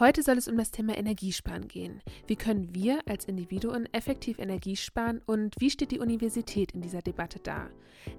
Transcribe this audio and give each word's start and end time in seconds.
Heute 0.00 0.22
soll 0.22 0.38
es 0.38 0.46
um 0.46 0.56
das 0.56 0.70
Thema 0.70 0.96
Energiesparen 0.96 1.66
gehen. 1.66 2.02
Wie 2.28 2.36
können 2.36 2.72
wir 2.72 3.00
als 3.08 3.24
Individuen 3.24 3.92
effektiv 3.92 4.38
Energie 4.38 4.76
sparen 4.76 5.20
und 5.26 5.56
wie 5.58 5.70
steht 5.70 5.90
die 5.90 5.98
Universität 5.98 6.70
in 6.70 6.82
dieser 6.82 7.02
Debatte 7.02 7.40
da? 7.40 7.68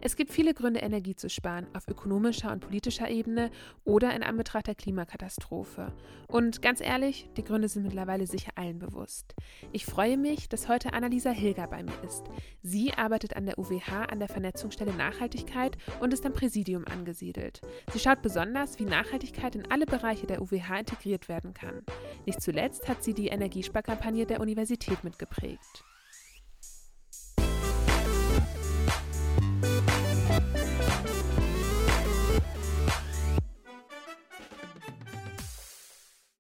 Es 0.02 0.18
gibt 0.18 0.34
viele 0.34 0.54
Gründe, 0.54 0.82
Energie 0.82 1.16
zu 1.16 1.30
sparen, 1.30 1.68
auf 1.74 1.88
ökonomischer 1.88 2.52
und 2.52 2.60
politischer 2.60 3.10
Ebene 3.10 3.50
oder 3.86 4.14
in 4.14 4.24
Anbetracht 4.24 4.68
der 4.68 4.76
Klimakatastrophe. 4.76 5.94
Und 6.28 6.62
ganz 6.62 6.82
ehrlich, 6.82 7.30
die 7.38 7.46
Gründe 7.46 7.70
sind 7.70 7.84
mittlerweile 7.84 8.28
sicher 8.28 8.52
allen 8.56 8.78
bewusst. 8.78 9.34
Ich 9.72 9.86
freue 9.86 10.18
mich, 10.18 10.50
dass 10.50 10.68
heute 10.68 10.92
Annalisa 10.92 11.30
Hilger 11.30 11.68
bei 11.68 11.82
mir 11.82 12.04
ist. 12.06 12.26
Sie 12.62 12.94
arbeitet 12.94 13.38
an 13.38 13.46
der 13.46 13.58
UWH 13.58 14.04
an 14.10 14.20
der 14.20 14.28
Vernetzungsstelle 14.28 14.94
Nachhaltigkeit 14.94 15.78
und 16.02 16.12
ist 16.12 16.26
am 16.26 16.34
Präsidium 16.34 16.84
angesiedelt. 16.86 17.62
Sie 17.94 18.00
schaut 18.00 18.22
besonders, 18.22 18.80
wie 18.80 18.86
Nachhaltigkeit 18.86 19.56
in 19.56 19.72
alle 19.72 19.86
Bereiche 19.86 20.28
der 20.28 20.42
UWH 20.42 20.80
integriert 20.80 21.30
werden 21.30 21.54
kann 21.54 21.69
kann. 21.70 21.84
Nicht 22.26 22.42
zuletzt 22.42 22.88
hat 22.88 23.04
sie 23.04 23.14
die 23.14 23.28
Energiesparkampagne 23.28 24.26
der 24.26 24.40
Universität 24.40 25.04
mitgeprägt. 25.04 25.84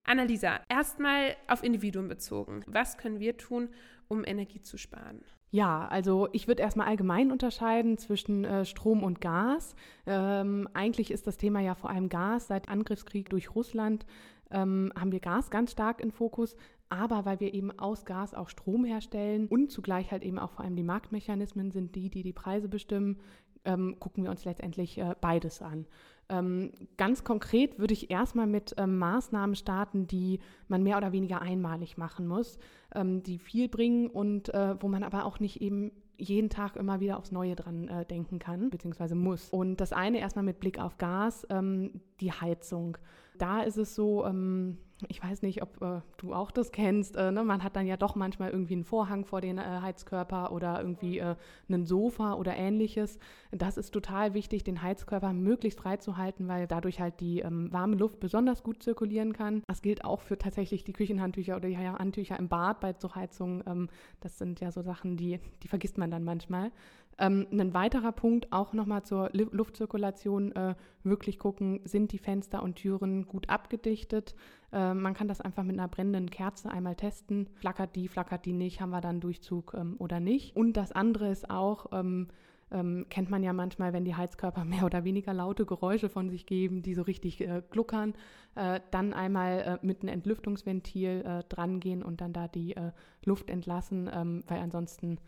Annalisa, 0.04 0.60
erstmal 0.70 1.36
auf 1.48 1.64
Individuen 1.64 2.08
bezogen. 2.08 2.64
Was 2.66 2.98
können 2.98 3.20
wir 3.20 3.38
tun, 3.38 3.70
um 4.08 4.26
Energie 4.26 4.59
zu 4.59 4.78
sparen? 4.78 5.23
Ja, 5.52 5.88
also 5.88 6.30
ich 6.32 6.48
würde 6.48 6.62
erstmal 6.62 6.88
allgemein 6.88 7.32
unterscheiden 7.32 7.98
zwischen 7.98 8.44
äh, 8.44 8.66
Strom 8.66 9.04
und 9.04 9.20
Gas. 9.20 9.76
Ähm, 10.06 10.68
eigentlich 10.73 11.09
ist 11.09 11.26
das 11.26 11.38
Thema 11.38 11.59
ja 11.59 11.73
vor 11.73 11.90
allem 11.90 12.09
Gas. 12.09 12.48
Seit 12.48 12.70
Angriffskrieg 12.70 13.30
durch 13.30 13.56
Russland 13.56 14.06
ähm, 14.52 14.91
haben 14.98 15.12
wir 15.12 15.20
Gas 15.20 15.49
ganz 15.49 15.71
stark 15.71 16.02
in 16.02 16.12
Fokus. 16.12 16.55
Aber 16.89 17.23
weil 17.26 17.39
wir 17.39 17.53
eben 17.53 17.77
aus 17.77 18.03
Gas 18.03 18.33
auch 18.33 18.50
Strom 18.50 18.83
herstellen 18.83 19.47
und 19.47 19.72
zugleich 19.72 20.11
halt 20.11 20.23
eben 20.23 20.39
auch 20.39 20.52
vor 20.52 20.66
allem 20.66 20.75
die 20.75 20.83
Marktmechanismen 20.83 21.69
sind 21.72 21.95
die, 21.95 22.09
die 22.09 22.23
die 22.23 22.33
Preise 22.33 22.67
bestimmen, 22.67 23.19
ähm, 23.66 23.97
gucken 24.00 24.23
wir 24.23 24.31
uns 24.31 24.45
letztendlich 24.45 24.97
äh, 24.97 25.16
beides 25.22 25.61
an. 25.61 25.86
Ähm, 26.30 26.72
ganz 26.97 27.23
konkret 27.23 27.80
würde 27.80 27.94
ich 27.94 28.11
erstmal 28.11 28.47
mit 28.47 28.75
ähm, 28.78 28.97
Maßnahmen 28.97 29.56
starten, 29.56 30.08
die 30.08 30.39
man 30.67 30.84
mehr 30.84 30.97
oder 30.97 31.11
weniger 31.11 31.41
einmalig 31.41 31.97
machen 31.97 32.28
muss, 32.28 32.59
ähm, 32.94 33.23
die 33.23 33.39
viel 33.39 33.67
bringen 33.67 34.08
und 34.08 34.53
äh, 34.53 34.81
wo 34.81 34.88
man 34.88 35.03
aber 35.03 35.25
auch 35.25 35.39
nicht 35.39 35.61
eben 35.61 35.91
jeden 36.17 36.50
Tag 36.50 36.75
immer 36.75 37.00
wieder 37.00 37.17
aufs 37.17 37.31
Neue 37.31 37.56
dran 37.56 37.88
äh, 37.88 38.06
denken 38.06 38.39
kann, 38.39 38.69
beziehungsweise 38.69 39.16
muss. 39.16 39.50
Und 39.50 39.78
das 39.78 39.94
eine 39.94 40.19
erstmal 40.19 40.45
mit 40.45 40.59
Blick 40.59 40.80
auf 40.80 40.97
Gas, 40.97 41.47
ähm, 41.50 42.02
die 42.19 42.31
Heizung. 42.31 42.97
Da 43.40 43.62
ist 43.62 43.78
es 43.78 43.95
so, 43.95 44.26
ähm, 44.26 44.78
ich 45.08 45.23
weiß 45.23 45.42
nicht, 45.44 45.62
ob 45.62 45.82
äh, 45.82 46.02
du 46.18 46.34
auch 46.34 46.52
das 46.52 46.72
kennst, 46.72 47.16
äh, 47.16 47.32
ne? 47.32 47.44
man 47.44 47.64
hat 47.64 47.76
dann 47.76 47.88
ja 47.88 47.96
doch 47.96 48.16
manchmal 48.16 48.52
irgendwie 48.52 48.73
einen 48.73 48.84
Vorhang 48.84 49.23
vor 49.23 49.40
den 49.40 49.58
äh, 49.58 49.62
Heizkörper 49.62 50.52
oder 50.52 50.80
irgendwie 50.80 51.20
äh, 51.20 51.36
einen 51.70 51.86
Sofa 51.86 52.34
oder 52.34 52.56
ähnliches. 52.56 53.18
Das 53.52 53.78
ist 53.78 53.92
total 53.92 54.34
wichtig, 54.34 54.66
den 54.66 54.81
Heizkörper 54.81 55.31
möglichst 55.31 55.80
frei 55.80 55.98
zu 55.98 56.18
halten, 56.18 56.48
weil 56.48 56.68
dadurch 56.68 57.00
halt 57.00 57.22
die 57.22 57.40
ähm, 57.40 57.72
warme 57.72 57.96
Luft 57.96 58.20
besonders 58.20 58.62
gut 58.62 58.84
zirkulieren 58.84 59.34
kann. 59.34 59.64
Das 59.68 59.81
gilt 59.81 60.03
auch 60.03 60.22
für 60.22 60.38
tatsächlich 60.38 60.84
die 60.84 60.94
Küchenhandtücher 60.94 61.56
oder 61.56 61.70
die 61.70 61.78
Handtücher 61.78 62.38
im 62.38 62.50
Bad 62.50 62.81
bei 62.81 62.94
zur 62.94 63.16
Heizung. 63.16 63.64
Ähm, 63.66 63.88
das 64.20 64.38
sind 64.38 64.59
ja 64.59 64.72
so 64.72 64.81
Sachen, 64.81 65.16
die, 65.16 65.40
die 65.64 65.70
vergisst 65.70 65.98
man 65.98 66.12
dann 66.12 66.26
manchmal. 66.26 66.72
Ähm, 67.20 67.48
ein 67.52 67.73
weiterer 67.73 68.14
Punkt 68.14 68.52
auch 68.52 68.72
nochmal 68.72 69.03
zur 69.03 69.30
Luftzirkulation, 69.34 70.53
äh, 70.53 70.75
wirklich 71.03 71.38
gucken, 71.38 71.81
sind 71.84 72.14
die 72.14 72.17
Fenster 72.17 72.64
und 72.64 72.78
Türen 72.78 73.28
gut 73.28 73.50
abgedichtet. 73.50 74.36
Äh, 74.72 74.94
man 74.94 75.14
kann 75.14 75.28
das 75.28 75.42
einfach 75.42 75.64
mit 75.64 75.78
einer 75.78 75.90
brennenden 75.90 76.30
Kerze 76.30 76.72
einmal 76.72 76.95
testen. 76.95 77.50
Flackert 77.56 77.95
die, 77.97 78.08
flackert 78.08 78.45
die 78.45 78.53
nicht, 78.53 78.80
haben 78.80 78.92
wir 78.92 79.02
dann 79.02 79.20
Durchzug 79.20 79.73
ähm, 79.78 79.95
oder 80.00 80.22
nicht. 80.22 80.56
Und 80.56 80.73
das 80.73 80.94
andere 80.94 81.30
ist 81.30 81.50
auch, 81.50 81.88
ähm, 81.92 82.30
ähm, 82.72 83.06
kennt 83.09 83.30
man 83.30 83.44
ja 83.44 83.51
manchmal, 83.51 83.91
wenn 83.91 84.06
die 84.06 84.16
Heizkörper 84.16 84.63
mehr 84.66 84.86
oder 84.86 85.03
weniger 85.03 85.34
laute 85.34 85.66
Geräusche 85.66 86.07
von 86.07 86.30
sich 86.30 86.46
geben, 86.46 86.84
die 86.84 86.94
so 86.94 87.01
richtig 87.01 87.41
äh, 87.41 87.62
gluckern, 87.69 88.13
äh, 88.56 88.80
dann 88.91 89.12
einmal 89.12 89.80
äh, 89.81 89.86
mit 89.86 90.03
einem 90.03 90.13
Entlüftungsventil 90.13 91.24
äh, 91.25 91.44
drangehen 91.50 92.01
und 92.01 92.22
dann 92.22 92.31
da 92.31 92.47
die 92.47 92.78
äh, 92.78 92.91
Luft 93.25 93.50
entlassen, 93.50 94.09
ähm, 94.13 94.44
weil 94.47 94.59
ansonsten 94.59 95.19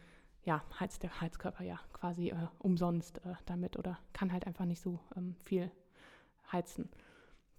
ja, 0.44 0.64
heizt 0.80 1.04
der 1.04 1.22
Heizkörper 1.22 1.64
ja 1.64 1.80
quasi 1.94 2.30
äh, 2.30 2.36
umsonst 2.60 3.18
äh, 3.20 3.36
damit 3.46 3.78
oder 3.78 4.00
kann 4.14 4.32
halt 4.32 4.48
einfach 4.48 4.66
nicht 4.66 4.82
so 4.82 5.00
ähm, 5.16 5.36
viel 5.44 5.72
heizen. 6.52 6.90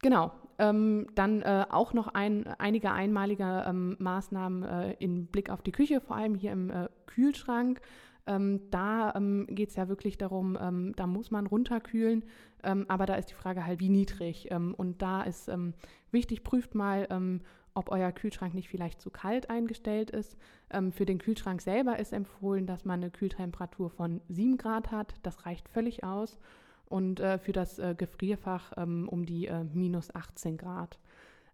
Genau, 0.03 0.33
ähm, 0.59 1.07
dann 1.15 1.43
äh, 1.43 1.65
auch 1.71 1.93
noch 1.93 2.09
ein, 2.09 2.47
einige 2.59 2.91
einmalige 2.91 3.65
ähm, 3.67 3.97
Maßnahmen 4.01 4.63
äh, 4.65 4.93
im 4.95 5.27
Blick 5.27 5.49
auf 5.49 5.63
die 5.63 5.71
Küche, 5.71 6.01
vor 6.01 6.17
allem 6.17 6.35
hier 6.35 6.51
im 6.51 6.71
äh, 6.71 6.89
Kühlschrank. 7.07 7.81
Ähm, 8.27 8.63
da 8.71 9.15
ähm, 9.15 9.47
geht 9.49 9.71
es 9.71 9.77
ja 9.77 9.89
wirklich 9.89 10.19
darum, 10.19 10.59
ähm, 10.61 10.93
da 10.97 11.07
muss 11.07 11.31
man 11.31 11.47
runterkühlen, 11.47 12.25
aber 12.87 13.07
da 13.07 13.17
ist 13.17 13.29
die 13.29 13.35
Frage 13.35 13.67
halt, 13.67 13.81
wie 13.81 13.89
niedrig. 13.89 14.53
und 14.53 15.03
da 15.03 15.23
ist 15.23 15.51
wichtig, 16.13 16.45
prüft 16.45 16.77
mal, 16.77 17.09
ob 17.75 17.91
euer 17.91 18.13
Kühlschrank 18.13 18.55
nicht 18.55 18.69
vielleicht 18.69 19.01
zu 19.01 19.11
kalt 19.11 19.51
eingestellt 19.51 20.11
ist. 20.11 20.37
Ähm, 20.71 20.93
für 20.93 21.05
den 21.05 21.19
Kühlschrank 21.19 21.61
selber 21.61 21.99
ist 21.99 22.13
empfohlen, 22.13 22.67
dass 22.67 22.85
man 22.85 23.01
eine 23.01 23.11
Kühltemperatur 23.11 23.91
von 23.91 24.21
7 24.29 24.57
Grad 24.57 24.91
hat. 24.91 25.15
Das 25.23 25.47
reicht 25.47 25.69
völlig 25.69 26.05
aus. 26.05 26.39
Und 26.87 27.21
äh, 27.21 27.39
für 27.39 27.53
das 27.53 27.79
äh, 27.79 27.95
Gefrierfach 27.97 28.73
ähm, 28.77 29.09
um 29.09 29.25
die 29.25 29.47
äh, 29.47 29.65
minus 29.65 30.15
18 30.15 30.59
Grad. 30.59 30.99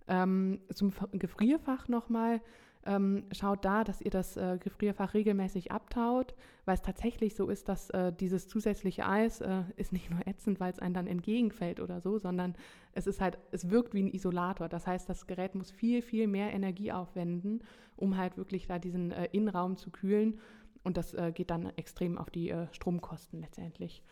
Ähm, 0.08 0.60
zum 0.72 0.92
Gefrierfach 1.12 1.86
nochmal 1.88 2.40
ähm, 2.86 3.24
schaut 3.32 3.64
da, 3.64 3.84
dass 3.84 4.00
ihr 4.00 4.10
das 4.10 4.36
äh, 4.36 4.58
Gefrierfach 4.58 5.14
regelmäßig 5.14 5.72
abtaut, 5.72 6.34
weil 6.64 6.74
es 6.74 6.82
tatsächlich 6.82 7.34
so 7.34 7.48
ist, 7.48 7.68
dass 7.68 7.90
äh, 7.90 8.12
dieses 8.12 8.48
zusätzliche 8.48 9.06
Eis 9.06 9.40
äh, 9.40 9.62
ist 9.76 9.92
nicht 9.92 10.10
nur 10.10 10.26
ätzend, 10.26 10.60
weil 10.60 10.72
es 10.72 10.78
einem 10.78 10.94
dann 10.94 11.06
entgegenfällt 11.06 11.80
oder 11.80 12.00
so, 12.00 12.18
sondern 12.18 12.54
es 12.92 13.06
ist 13.06 13.20
halt, 13.20 13.38
es 13.50 13.70
wirkt 13.70 13.94
wie 13.94 14.02
ein 14.02 14.12
Isolator. 14.12 14.68
Das 14.68 14.86
heißt, 14.86 15.08
das 15.08 15.26
Gerät 15.26 15.54
muss 15.54 15.70
viel, 15.70 16.02
viel 16.02 16.26
mehr 16.26 16.52
Energie 16.52 16.92
aufwenden, 16.92 17.62
um 17.96 18.16
halt 18.16 18.36
wirklich 18.36 18.66
da 18.66 18.78
diesen 18.78 19.12
äh, 19.12 19.28
Innenraum 19.32 19.76
zu 19.76 19.90
kühlen. 19.90 20.38
Und 20.82 20.96
das 20.96 21.14
äh, 21.14 21.32
geht 21.34 21.50
dann 21.50 21.72
extrem 21.76 22.16
auf 22.16 22.30
die 22.30 22.50
äh, 22.50 22.66
Stromkosten 22.72 23.40
letztendlich 23.40 24.02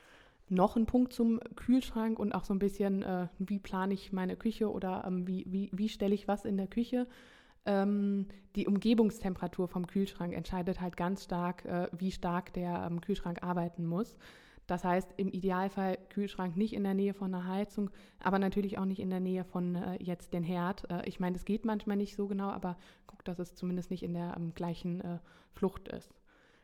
noch 0.48 0.76
ein 0.76 0.86
Punkt 0.86 1.12
zum 1.12 1.40
Kühlschrank 1.56 2.20
und 2.20 2.32
auch 2.32 2.44
so 2.44 2.54
ein 2.54 2.60
bisschen, 2.60 3.04
wie 3.40 3.58
plane 3.58 3.92
ich 3.94 4.12
meine 4.12 4.36
Küche 4.36 4.70
oder 4.70 5.02
ähm, 5.04 5.26
wie, 5.26 5.44
wie, 5.48 5.70
wie 5.72 5.88
stelle 5.88 6.14
ich 6.14 6.28
was 6.28 6.44
in 6.44 6.56
der 6.56 6.68
Küche. 6.68 7.08
Ähm, 7.66 8.26
die 8.54 8.66
Umgebungstemperatur 8.66 9.68
vom 9.68 9.86
Kühlschrank 9.86 10.32
entscheidet 10.32 10.80
halt 10.80 10.96
ganz 10.96 11.24
stark, 11.24 11.64
äh, 11.64 11.88
wie 11.92 12.10
stark 12.10 12.52
der 12.54 12.86
ähm, 12.90 13.00
Kühlschrank 13.00 13.42
arbeiten 13.42 13.84
muss. 13.84 14.16
Das 14.66 14.82
heißt, 14.82 15.14
im 15.16 15.30
Idealfall 15.30 15.98
Kühlschrank 16.08 16.56
nicht 16.56 16.72
in 16.72 16.82
der 16.82 16.94
Nähe 16.94 17.14
von 17.14 17.32
einer 17.32 17.46
Heizung, 17.46 17.90
aber 18.18 18.38
natürlich 18.38 18.78
auch 18.78 18.84
nicht 18.84 19.00
in 19.00 19.10
der 19.10 19.20
Nähe 19.20 19.44
von 19.44 19.76
äh, 19.76 20.02
jetzt 20.02 20.32
den 20.32 20.42
Herd. 20.42 20.90
Äh, 20.90 21.06
ich 21.06 21.20
meine, 21.20 21.34
das 21.34 21.44
geht 21.44 21.64
manchmal 21.64 21.96
nicht 21.96 22.16
so 22.16 22.26
genau, 22.26 22.48
aber 22.48 22.76
guckt, 23.06 23.28
dass 23.28 23.38
es 23.38 23.54
zumindest 23.54 23.90
nicht 23.90 24.02
in 24.02 24.14
der 24.14 24.34
ähm, 24.36 24.54
gleichen 24.54 25.00
äh, 25.00 25.18
Flucht 25.52 25.88
ist. 25.88 26.12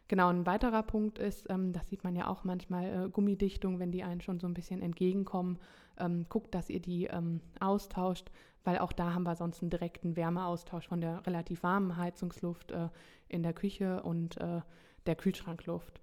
Genau, 0.08 0.28
ein 0.28 0.46
weiterer 0.46 0.82
Punkt 0.82 1.18
ist, 1.18 1.48
ähm, 1.48 1.72
das 1.72 1.88
sieht 1.88 2.04
man 2.04 2.14
ja 2.14 2.26
auch 2.28 2.44
manchmal, 2.44 3.06
äh, 3.06 3.08
Gummidichtung, 3.08 3.78
wenn 3.78 3.92
die 3.92 4.02
einen 4.02 4.20
schon 4.20 4.40
so 4.40 4.46
ein 4.46 4.54
bisschen 4.54 4.82
entgegenkommen. 4.82 5.58
Ähm, 5.98 6.26
guckt, 6.28 6.54
dass 6.54 6.70
ihr 6.70 6.80
die 6.80 7.06
ähm, 7.06 7.40
austauscht, 7.60 8.30
weil 8.64 8.78
auch 8.78 8.92
da 8.92 9.14
haben 9.14 9.24
wir 9.24 9.36
sonst 9.36 9.62
einen 9.62 9.70
direkten 9.70 10.16
Wärmeaustausch 10.16 10.88
von 10.88 11.00
der 11.00 11.26
relativ 11.26 11.62
warmen 11.62 11.96
Heizungsluft 11.96 12.72
äh, 12.72 12.88
in 13.28 13.42
der 13.42 13.52
Küche 13.52 14.02
und 14.02 14.38
äh, 14.38 14.60
der 15.06 15.16
Kühlschrankluft. 15.16 16.00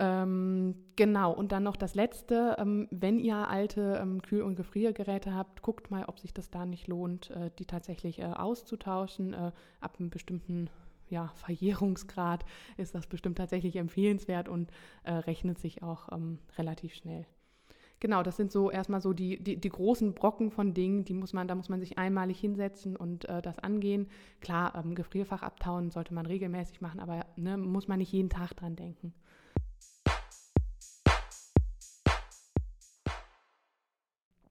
Ähm, 0.00 0.76
genau, 0.94 1.32
und 1.32 1.50
dann 1.50 1.64
noch 1.64 1.76
das 1.76 1.96
Letzte, 1.96 2.56
ähm, 2.58 2.86
wenn 2.92 3.18
ihr 3.18 3.48
alte 3.48 3.98
ähm, 4.00 4.22
Kühl- 4.22 4.42
und 4.42 4.54
Gefriergeräte 4.54 5.34
habt, 5.34 5.60
guckt 5.62 5.90
mal, 5.90 6.04
ob 6.04 6.20
sich 6.20 6.32
das 6.32 6.50
da 6.50 6.66
nicht 6.66 6.86
lohnt, 6.86 7.30
äh, 7.30 7.50
die 7.58 7.66
tatsächlich 7.66 8.20
äh, 8.20 8.26
auszutauschen 8.26 9.34
äh, 9.34 9.50
ab 9.80 9.96
einem 9.98 10.10
bestimmten 10.10 10.70
ja, 11.10 11.32
Verjährungsgrad 11.34 12.44
ist 12.76 12.94
das 12.94 13.06
bestimmt 13.06 13.38
tatsächlich 13.38 13.76
empfehlenswert 13.76 14.48
und 14.48 14.70
äh, 15.04 15.12
rechnet 15.12 15.58
sich 15.58 15.82
auch 15.82 16.12
ähm, 16.12 16.38
relativ 16.56 16.94
schnell. 16.94 17.26
Genau, 18.00 18.22
das 18.22 18.36
sind 18.36 18.52
so 18.52 18.70
erstmal 18.70 19.00
so 19.00 19.12
die, 19.12 19.42
die, 19.42 19.56
die, 19.56 19.68
großen 19.68 20.14
Brocken 20.14 20.52
von 20.52 20.72
Dingen, 20.72 21.04
die 21.04 21.14
muss 21.14 21.32
man, 21.32 21.48
da 21.48 21.56
muss 21.56 21.68
man 21.68 21.80
sich 21.80 21.98
einmalig 21.98 22.38
hinsetzen 22.38 22.94
und 22.96 23.28
äh, 23.28 23.42
das 23.42 23.58
angehen. 23.58 24.06
Klar, 24.40 24.74
ähm, 24.76 24.94
Gefrierfach 24.94 25.42
abtauen 25.42 25.90
sollte 25.90 26.14
man 26.14 26.24
regelmäßig 26.24 26.80
machen, 26.80 27.00
aber 27.00 27.26
ne, 27.36 27.56
muss 27.56 27.88
man 27.88 27.98
nicht 27.98 28.12
jeden 28.12 28.30
Tag 28.30 28.54
dran 28.54 28.76
denken. 28.76 29.12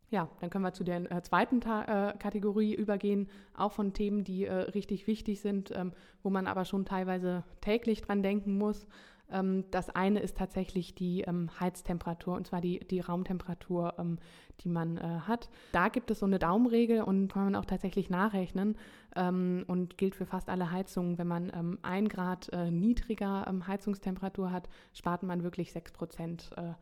Ja, 0.10 0.30
dann 0.40 0.50
können 0.50 0.64
wir 0.64 0.72
zu 0.72 0.86
der 0.86 1.12
äh, 1.12 1.22
zweiten 1.22 1.60
Ta 1.60 2.12
äh, 2.12 2.18
Kategorie 2.18 2.74
übergehen, 2.74 3.28
auch 3.54 3.74
von 3.74 3.94
Themen, 3.94 4.24
die 4.24 4.46
äh, 4.46 4.54
richtig 4.54 5.06
wichtig 5.06 5.42
sind, 5.42 5.72
ähm, 5.76 5.92
wo 6.24 6.30
man 6.30 6.48
aber 6.48 6.64
schon 6.64 6.86
teilweise 6.86 7.44
täglich 7.60 8.02
dran 8.02 8.24
denken 8.24 8.58
muss. 8.58 8.88
Ähm, 9.30 9.66
das 9.72 9.90
eine 9.90 10.20
ist 10.20 10.38
tatsächlich 10.38 10.96
die 10.96 11.22
ähm, 11.22 11.50
Heiztemperatur, 11.60 12.36
und 12.36 12.48
zwar 12.48 12.62
die, 12.62 12.80
die 12.80 13.02
Raumtemperatur, 13.02 13.96
ähm, 13.98 14.18
die 14.62 14.70
man 14.70 14.98
äh, 14.98 15.02
hat. 15.28 15.50
Da 15.74 15.90
gibt 15.90 16.10
es 16.10 16.20
so 16.20 16.26
eine 16.26 16.40
Daumenregel 16.40 17.02
und 17.02 17.34
kann 17.34 17.44
man 17.44 17.56
auch 17.56 17.66
tatsächlich 17.66 18.10
nachrechnen 18.10 18.78
ähm, 19.16 19.66
und 19.68 19.98
gilt 19.98 20.16
für 20.16 20.26
fast 20.26 20.48
alle 20.50 20.72
Heizungen. 20.72 21.18
Wenn 21.18 21.28
man 21.28 21.52
ähm, 21.54 21.80
ein 21.82 22.08
Grad 22.08 22.48
äh, 22.54 22.72
niedriger 22.72 23.46
Heizungstemperatur 23.68 24.52
hat, 24.52 24.70
spart 24.94 25.24
man 25.24 25.44
wirklich 25.44 25.74
sechs 25.74 25.92
Prozent. 25.92 26.50
Äh, 26.56 26.74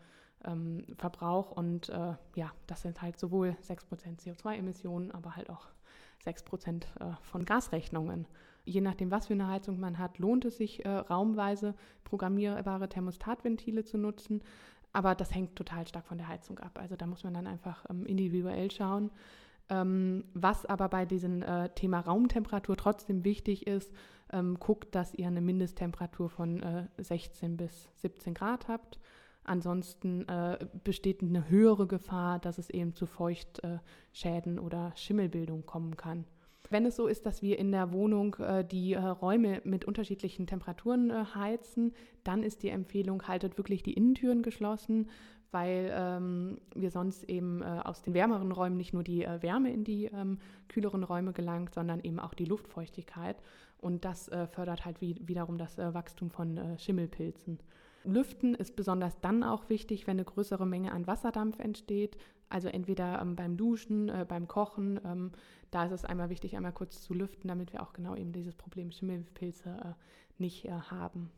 Verbrauch 0.98 1.52
und 1.52 1.90
äh, 1.90 2.14
ja, 2.36 2.52
das 2.68 2.82
sind 2.82 3.02
halt 3.02 3.20
sowohl 3.20 3.56
6% 3.68 4.20
CO2-Emissionen, 4.20 5.12
aber 5.12 5.36
halt 5.36 5.50
auch 5.50 5.68
6% 6.26 6.84
äh, 6.84 7.16
von 7.22 7.46
Gasrechnungen. 7.46 8.28
Je 8.66 8.82
nachdem, 8.82 9.12
was 9.12 9.28
für 9.28 9.34
eine 9.34 9.48
Heizung 9.48 9.80
man 9.80 10.00
hat, 10.00 10.18
lohnt 10.18 10.46
es 10.46 10.58
sich, 10.58 10.86
äh, 10.86 10.90
raumweise 10.90 11.76
programmierbare 12.04 12.90
Thermostatventile 12.90 13.84
zu 13.84 13.98
nutzen. 13.98 14.42
Aber 14.92 15.14
das 15.14 15.36
hängt 15.36 15.56
total 15.56 15.88
stark 15.88 16.08
von 16.08 16.18
der 16.18 16.28
Heizung 16.28 16.58
ab. 16.60 16.80
Also 16.82 16.96
da 16.96 17.06
muss 17.06 17.24
man 17.24 17.34
dann 17.34 17.48
einfach 17.48 17.86
ähm, 17.90 18.06
individuell 18.06 18.72
schauen. 18.72 19.12
Ähm, 19.70 20.24
was 20.34 20.66
aber 20.66 20.90
bei 20.90 21.06
diesem 21.06 21.42
äh, 21.42 21.70
Thema 21.70 22.00
Raumtemperatur 22.00 22.78
trotzdem 22.78 23.24
wichtig 23.24 23.68
ist, 23.68 23.92
ähm, 24.32 24.60
guckt, 24.60 24.96
dass 24.96 25.14
ihr 25.14 25.28
eine 25.28 25.42
Mindesttemperatur 25.42 26.30
von 26.30 26.64
äh, 26.64 26.88
16 26.98 27.58
bis 27.58 27.90
17 27.96 28.34
Grad 28.34 28.68
habt. 28.68 29.00
Ansonsten 29.46 30.28
äh, 30.28 30.58
besteht 30.84 31.22
eine 31.22 31.50
höhere 31.50 31.88
Gefahr, 31.88 32.40
dass 32.40 32.58
es 32.58 32.70
eben 32.70 32.94
zu 32.96 33.06
Feuchtschäden 33.06 34.60
oder 34.60 34.92
Schimmelbildung 34.96 35.66
kommen 35.66 35.96
kann. 35.96 36.26
Wenn 36.70 36.86
es 36.86 36.96
so 36.96 37.08
ist, 37.08 37.26
dass 37.26 37.42
wir 37.42 37.60
in 37.60 37.72
der 37.72 37.94
Wohnung 37.94 38.36
äh, 38.40 38.66
die 38.66 38.94
äh, 38.94 39.00
Räume 39.00 39.62
mit 39.64 39.86
unterschiedlichen 39.86 40.48
Temperaturen 40.48 41.12
äh, 41.12 41.26
heizen, 41.36 41.94
dann 42.24 42.44
ist 42.44 42.64
die 42.64 42.70
Empfehlung, 42.70 43.28
haltet 43.28 43.58
wirklich 43.58 43.84
die 43.84 43.94
Innentüren 43.94 44.42
geschlossen, 44.42 45.10
weil 45.52 45.92
ähm, 45.94 46.60
wir 46.74 46.90
sonst 46.90 47.24
eben 47.26 47.62
äh, 47.62 47.82
aus 47.84 48.02
den 48.02 48.14
wärmeren 48.14 48.52
Räumen 48.52 48.78
nicht 48.78 48.94
nur 48.94 49.04
die 49.04 49.24
äh, 49.24 49.42
Wärme 49.42 49.72
in 49.72 49.84
die 49.84 50.06
ähm, 50.06 50.40
kühleren 50.68 51.04
Räume 51.04 51.34
gelangt, 51.34 51.74
sondern 51.74 52.00
eben 52.02 52.20
auch 52.20 52.34
die 52.34 52.46
Luftfeuchtigkeit. 52.46 53.38
Und 53.78 54.06
das 54.06 54.28
äh, 54.30 54.48
fördert 54.48 54.86
halt 54.86 55.02
wie, 55.02 55.16
wiederum 55.24 55.58
das 55.58 55.78
Wachstum 55.78 56.32
von 56.32 56.60
Schimmelpilzen. 56.80 57.60
Lüften 58.06 58.56
ist 58.56 58.76
besonders 58.76 59.20
dann 59.22 59.44
auch 59.44 59.70
wichtig, 59.70 60.08
wenn 60.08 60.18
eine 60.18 60.26
größere 60.26 60.66
Menge 60.66 60.92
an 60.92 61.08
Wasserdampf 61.08 61.60
entsteht. 61.60 62.18
Also 62.50 62.68
entweder 62.68 63.22
ähm, 63.22 63.36
beim 63.36 63.58
Duschen, 63.58 64.10
äh, 64.10 64.26
beim 64.28 64.48
Kochen. 64.48 65.00
Ähm, 65.04 65.32
da 65.72 65.86
ist 65.86 65.92
es 65.92 66.06
einmal 66.06 66.30
wichtig, 66.30 66.56
einmal 66.56 66.74
kurz 66.74 67.02
zu 67.02 67.14
lüften, 67.14 67.48
damit 67.48 67.74
wir 67.74 67.82
auch 67.82 67.94
genau 67.94 68.16
eben 68.16 68.32
dieses 68.32 68.56
Problem 68.56 68.92
Schimmelpilze 68.92 69.70
äh, 69.70 69.94
nicht 70.38 70.66
äh, 70.66 70.72
haben. 70.72 71.32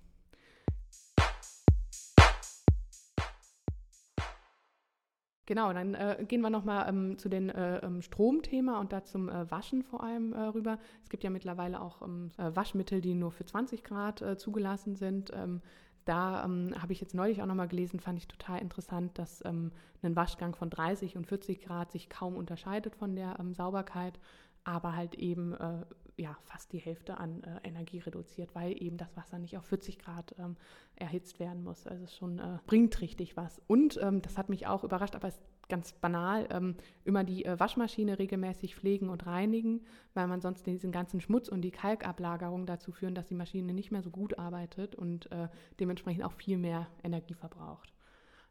Genau, 5.48 5.72
dann 5.72 5.94
äh, 5.94 6.26
gehen 6.28 6.42
wir 6.42 6.50
nochmal 6.50 6.90
ähm, 6.90 7.18
zu 7.18 7.30
den 7.30 7.50
äh, 7.50 7.78
ähm, 7.78 8.02
Stromthema 8.02 8.82
und 8.82 8.92
da 8.92 9.06
zum 9.06 9.30
äh, 9.30 9.50
Waschen 9.50 9.82
vor 9.82 10.04
allem 10.04 10.34
äh, 10.34 10.42
rüber. 10.42 10.78
Es 11.04 11.10
gibt 11.10 11.24
ja 11.24 11.30
mittlerweile 11.30 11.80
auch 11.80 12.02
ähm, 12.02 12.32
äh, 12.38 12.54
Waschmittel, 12.54 13.00
die 13.00 13.16
nur 13.16 13.32
für 13.32 13.46
20 13.46 13.86
Grad 13.86 14.22
äh, 14.22 14.36
zugelassen 14.36 14.98
sind. 14.98 15.32
Ähm, 15.34 15.62
da 16.08 16.46
ähm, 16.46 16.74
habe 16.82 16.94
ich 16.94 17.02
jetzt 17.02 17.14
neulich 17.14 17.42
auch 17.42 17.46
nochmal 17.46 17.68
gelesen, 17.68 18.00
fand 18.00 18.18
ich 18.18 18.28
total 18.28 18.62
interessant, 18.62 19.18
dass 19.18 19.44
ähm, 19.46 19.72
ein 20.02 20.16
Waschgang 20.16 20.56
von 20.56 20.70
30 20.70 21.18
und 21.18 21.28
40 21.28 21.62
Grad 21.62 21.92
sich 21.92 22.10
kaum 22.10 22.36
unterscheidet 22.36 22.96
von 22.96 23.16
der 23.16 23.38
ähm, 23.40 23.54
Sauberkeit, 23.54 24.20
aber 24.64 24.96
halt 24.96 25.16
eben 25.16 25.54
äh, 25.54 25.86
ja, 26.18 26.36
fast 26.44 26.74
die 26.74 26.80
Hälfte 26.80 27.18
an 27.18 27.44
äh, 27.44 27.68
Energie 27.68 28.00
reduziert, 28.00 28.56
weil 28.56 28.82
eben 28.82 28.98
das 28.98 29.16
Wasser 29.16 29.38
nicht 29.38 29.58
auf 29.58 29.66
40 29.66 30.00
Grad 30.00 30.34
ähm, 30.40 30.56
erhitzt 30.96 31.40
werden 31.40 31.64
muss. 31.64 31.86
Also 31.86 32.06
es 32.06 32.16
schon 32.16 32.40
äh, 32.40 32.58
bringt 32.66 33.00
richtig 33.02 33.38
was. 33.38 33.62
Und 33.68 34.00
ähm, 34.02 34.22
das 34.22 34.38
hat 34.38 34.50
mich 34.50 34.66
auch 34.66 34.84
überrascht, 34.84 35.16
aber 35.16 35.28
es 35.28 35.40
ganz 35.70 35.94
banal 35.94 36.48
ähm, 36.52 36.76
immer 37.04 37.24
die 37.24 37.46
äh, 37.46 37.60
Waschmaschine 37.60 38.20
regelmäßig 38.20 38.76
pflegen 38.76 39.10
und 39.10 39.26
reinigen, 39.26 39.82
weil 40.14 40.28
man 40.28 40.42
sonst 40.42 40.66
diesen 40.66 40.92
ganzen 40.92 41.22
Schmutz 41.22 41.50
und 41.50 41.62
die 41.62 41.72
Kalkablagerung 41.72 42.66
dazu 42.66 42.92
führen, 42.92 43.16
dass 43.16 43.28
die 43.28 43.36
Maschine 43.36 43.74
nicht 43.74 43.92
mehr 43.92 44.02
so 44.02 44.10
gut 44.10 44.38
arbeitet 44.40 44.96
und 44.96 45.32
äh, 45.32 45.48
dementsprechend 45.80 46.24
auch 46.24 46.34
viel 46.34 46.58
mehr 46.58 46.88
Energie 47.04 47.34
verbraucht. 47.34 47.97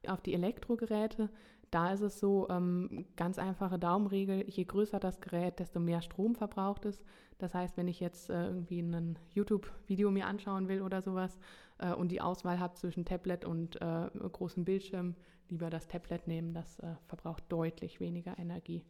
Auf 0.09 0.21
die 0.21 0.35
Elektrogeräte, 0.35 1.31
da 1.71 1.93
ist 1.93 2.01
es 2.01 2.21
so, 2.21 2.49
ähm, 2.49 3.07
ganz 3.17 3.39
einfache 3.39 3.79
Daumenregel, 3.79 4.49
je 4.49 4.65
größer 4.65 5.01
das 5.01 5.21
Gerät, 5.21 5.59
desto 5.59 5.81
mehr 5.81 6.01
Strom 6.01 6.35
verbraucht 6.35 6.85
es. 6.85 7.03
Das 7.39 7.55
heißt, 7.55 7.77
wenn 7.77 7.89
ich 7.89 8.01
jetzt 8.01 8.31
äh, 8.31 8.47
irgendwie 8.47 8.81
ein 8.81 9.19
YouTube-Video 9.35 10.11
mir 10.11 10.27
anschauen 10.27 10.69
will 10.69 10.81
oder 10.81 11.03
sowas 11.03 11.39
äh, 11.79 11.93
und 11.93 12.11
die 12.13 12.21
Auswahl 12.21 12.61
habe 12.61 12.75
zwischen 12.75 13.05
Tablet 13.05 13.45
und 13.45 13.81
äh, 13.83 14.09
großem 14.33 14.65
Bildschirm, 14.65 15.17
lieber 15.49 15.71
das 15.71 15.89
Tablet 15.89 16.27
nehmen, 16.27 16.55
das 16.55 16.79
äh, 16.79 16.95
verbraucht 17.07 17.45
deutlich 17.49 18.01
weniger 18.01 18.39
Energie. 18.39 18.83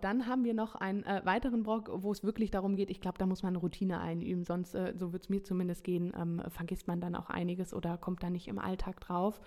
Dann 0.00 0.28
haben 0.28 0.44
wir 0.44 0.54
noch 0.54 0.76
einen 0.76 1.02
äh, 1.02 1.22
weiteren 1.24 1.64
Block, 1.64 1.90
wo 1.92 2.12
es 2.12 2.22
wirklich 2.22 2.52
darum 2.52 2.76
geht, 2.76 2.88
ich 2.88 3.00
glaube, 3.00 3.18
da 3.18 3.26
muss 3.26 3.42
man 3.42 3.56
Routine 3.56 4.00
einüben, 4.00 4.44
sonst, 4.44 4.74
äh, 4.74 4.94
so 4.96 5.12
wird 5.12 5.24
es 5.24 5.28
mir 5.28 5.42
zumindest 5.42 5.82
gehen, 5.82 6.12
ähm, 6.16 6.40
vergisst 6.48 6.86
man 6.86 7.00
dann 7.00 7.16
auch 7.16 7.30
einiges 7.30 7.74
oder 7.74 7.98
kommt 7.98 8.22
da 8.22 8.30
nicht 8.30 8.46
im 8.46 8.60
Alltag 8.60 9.00
drauf. 9.00 9.40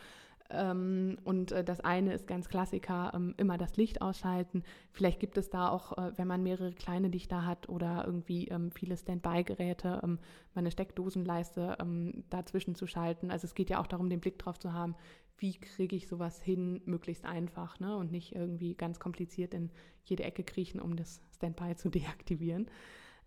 Ähm, 0.53 1.17
und 1.23 1.51
äh, 1.51 1.63
das 1.63 1.79
eine 1.79 2.13
ist 2.13 2.27
ganz 2.27 2.49
Klassiker, 2.49 3.11
ähm, 3.15 3.33
immer 3.37 3.57
das 3.57 3.77
Licht 3.77 4.01
ausschalten. 4.01 4.63
Vielleicht 4.91 5.19
gibt 5.19 5.37
es 5.37 5.49
da 5.49 5.69
auch, 5.69 5.97
äh, 5.97 6.11
wenn 6.17 6.27
man 6.27 6.43
mehrere 6.43 6.73
kleine 6.73 7.07
Lichter 7.07 7.45
hat 7.45 7.69
oder 7.69 8.03
irgendwie 8.05 8.47
ähm, 8.49 8.71
viele 8.71 8.97
Standby-Geräte, 8.97 10.01
ähm, 10.03 10.19
mal 10.53 10.59
eine 10.59 10.71
Steckdosenleiste 10.71 11.77
ähm, 11.79 12.25
dazwischen 12.29 12.75
zu 12.75 12.87
schalten. 12.87 13.31
Also 13.31 13.45
es 13.45 13.55
geht 13.55 13.69
ja 13.69 13.79
auch 13.79 13.87
darum, 13.87 14.09
den 14.09 14.19
Blick 14.19 14.37
drauf 14.39 14.59
zu 14.59 14.73
haben, 14.73 14.95
wie 15.41 15.53
kriege 15.55 15.95
ich 15.95 16.07
sowas 16.07 16.41
hin, 16.41 16.81
möglichst 16.85 17.25
einfach 17.25 17.79
ne? 17.79 17.97
und 17.97 18.11
nicht 18.11 18.35
irgendwie 18.35 18.75
ganz 18.75 18.99
kompliziert 18.99 19.53
in 19.53 19.71
jede 20.03 20.23
Ecke 20.23 20.43
kriechen, 20.43 20.79
um 20.79 20.95
das 20.95 21.19
Standby 21.35 21.75
zu 21.75 21.89
deaktivieren. 21.89 22.67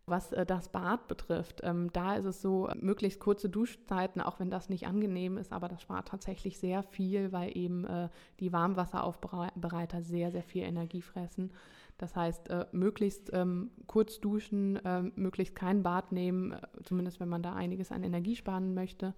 Was 0.06 0.32
äh, 0.32 0.46
das 0.46 0.68
Bad 0.68 1.08
betrifft, 1.08 1.62
ähm, 1.64 1.90
da 1.92 2.14
ist 2.14 2.26
es 2.26 2.40
so, 2.40 2.68
möglichst 2.80 3.20
kurze 3.20 3.48
Duschzeiten, 3.48 4.20
auch 4.20 4.38
wenn 4.38 4.50
das 4.50 4.68
nicht 4.68 4.86
angenehm 4.86 5.38
ist, 5.38 5.52
aber 5.52 5.66
das 5.66 5.82
spart 5.82 6.08
tatsächlich 6.08 6.58
sehr 6.58 6.82
viel, 6.82 7.32
weil 7.32 7.56
eben 7.56 7.84
äh, 7.84 8.08
die 8.38 8.52
Warmwasseraufbereiter 8.52 10.02
sehr, 10.02 10.30
sehr 10.30 10.42
viel 10.42 10.62
Energie 10.62 11.02
fressen. 11.02 11.52
Das 11.98 12.14
heißt, 12.14 12.50
äh, 12.50 12.66
möglichst 12.70 13.30
ähm, 13.32 13.70
kurz 13.86 14.20
duschen, 14.20 14.78
ähm, 14.84 15.12
möglichst 15.16 15.56
kein 15.56 15.82
Bad 15.82 16.12
nehmen, 16.12 16.52
äh, 16.52 16.60
zumindest 16.84 17.18
wenn 17.18 17.28
man 17.28 17.42
da 17.42 17.54
einiges 17.54 17.90
an 17.90 18.04
Energie 18.04 18.36
sparen 18.36 18.74
möchte. 18.74 19.14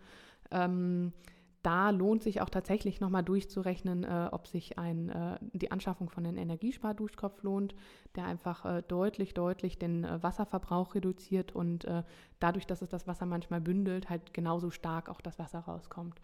Ähm, 0.51 1.13
da 1.67 1.91
lohnt 1.91 2.23
sich 2.23 2.41
auch 2.41 2.49
tatsächlich 2.49 3.01
nochmal 3.01 3.25
durchzurechnen, 3.25 4.05
äh, 4.05 4.29
ob 4.31 4.47
sich 4.47 4.79
ein, 4.79 5.09
äh, 5.09 5.37
die 5.53 5.73
Anschaffung 5.73 6.09
von 6.11 6.25
einem 6.25 6.39
Energiesparduschkopf 6.39 7.43
lohnt, 7.43 7.75
der 8.15 8.27
einfach 8.27 8.65
äh, 8.65 8.83
deutlich, 8.87 9.35
deutlich 9.35 9.77
den 9.77 10.05
äh, 10.05 10.23
Wasserverbrauch 10.23 10.95
reduziert 10.95 11.57
und 11.57 11.85
äh, 11.85 12.05
dadurch, 12.39 12.69
dass 12.69 12.83
es 12.83 12.89
das 12.89 13.09
Wasser 13.09 13.27
manchmal 13.27 13.61
bündelt, 13.61 14.09
halt 14.09 14.33
genauso 14.33 14.71
stark 14.71 15.09
auch 15.09 15.21
das 15.21 15.41
Wasser 15.41 15.59
rauskommt. 15.59 16.21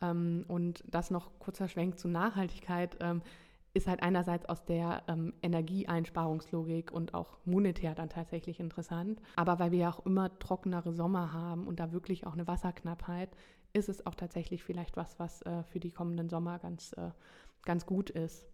Ähm, 0.00 0.44
und 0.46 0.84
das 0.86 1.10
noch 1.10 1.40
kurzer 1.40 1.66
Schwenk 1.66 1.98
zur 1.98 2.12
Nachhaltigkeit. 2.12 2.96
Ähm, 3.00 3.20
ist 3.76 3.88
halt 3.88 4.04
einerseits 4.04 4.46
aus 4.46 4.64
der 4.64 5.02
ähm, 5.08 5.34
Energieeinsparungslogik 5.42 6.92
und 6.92 7.12
auch 7.12 7.38
monetär 7.44 7.96
dann 7.96 8.08
tatsächlich 8.08 8.60
interessant. 8.60 9.20
Aber 9.34 9.58
weil 9.58 9.72
wir 9.72 9.80
ja 9.80 9.90
auch 9.90 10.06
immer 10.06 10.38
trockenere 10.38 10.92
Sommer 10.92 11.32
haben 11.32 11.66
und 11.66 11.80
da 11.80 11.90
wirklich 11.90 12.24
auch 12.24 12.34
eine 12.34 12.46
Wasserknappheit, 12.46 13.30
ist 13.74 13.88
es 13.88 14.06
auch 14.06 14.14
tatsächlich 14.14 14.64
vielleicht 14.64 14.96
was, 14.96 15.18
was 15.18 15.42
äh, 15.42 15.64
für 15.64 15.80
die 15.80 15.90
kommenden 15.90 16.30
Sommer 16.30 16.58
ganz, 16.58 16.92
äh, 16.94 17.10
ganz 17.64 17.84
gut 17.84 18.08
ist. 18.08 18.46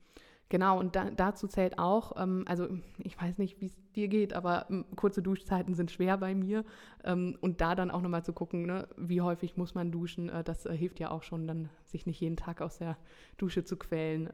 Genau, 0.48 0.80
und 0.80 0.96
da, 0.96 1.10
dazu 1.10 1.46
zählt 1.46 1.78
auch, 1.78 2.20
ähm, 2.20 2.44
also 2.48 2.66
ich 2.98 3.20
weiß 3.20 3.38
nicht, 3.38 3.60
wie 3.60 3.66
es 3.66 3.78
dir 3.94 4.08
geht, 4.08 4.32
aber 4.32 4.66
ähm, 4.68 4.84
kurze 4.96 5.22
Duschzeiten 5.22 5.74
sind 5.74 5.92
schwer 5.92 6.16
bei 6.16 6.34
mir. 6.34 6.64
Ähm, 7.04 7.38
und 7.40 7.60
da 7.60 7.76
dann 7.76 7.92
auch 7.92 8.00
nochmal 8.00 8.24
zu 8.24 8.32
gucken, 8.32 8.66
ne, 8.66 8.88
wie 8.96 9.20
häufig 9.20 9.56
muss 9.56 9.74
man 9.76 9.92
duschen, 9.92 10.28
äh, 10.28 10.42
das 10.42 10.66
äh, 10.66 10.76
hilft 10.76 10.98
ja 10.98 11.12
auch 11.12 11.22
schon, 11.22 11.46
dann 11.46 11.68
sich 11.84 12.04
nicht 12.06 12.20
jeden 12.20 12.36
Tag 12.36 12.62
aus 12.62 12.78
der 12.78 12.96
Dusche 13.36 13.62
zu 13.62 13.76
quälen. 13.76 14.30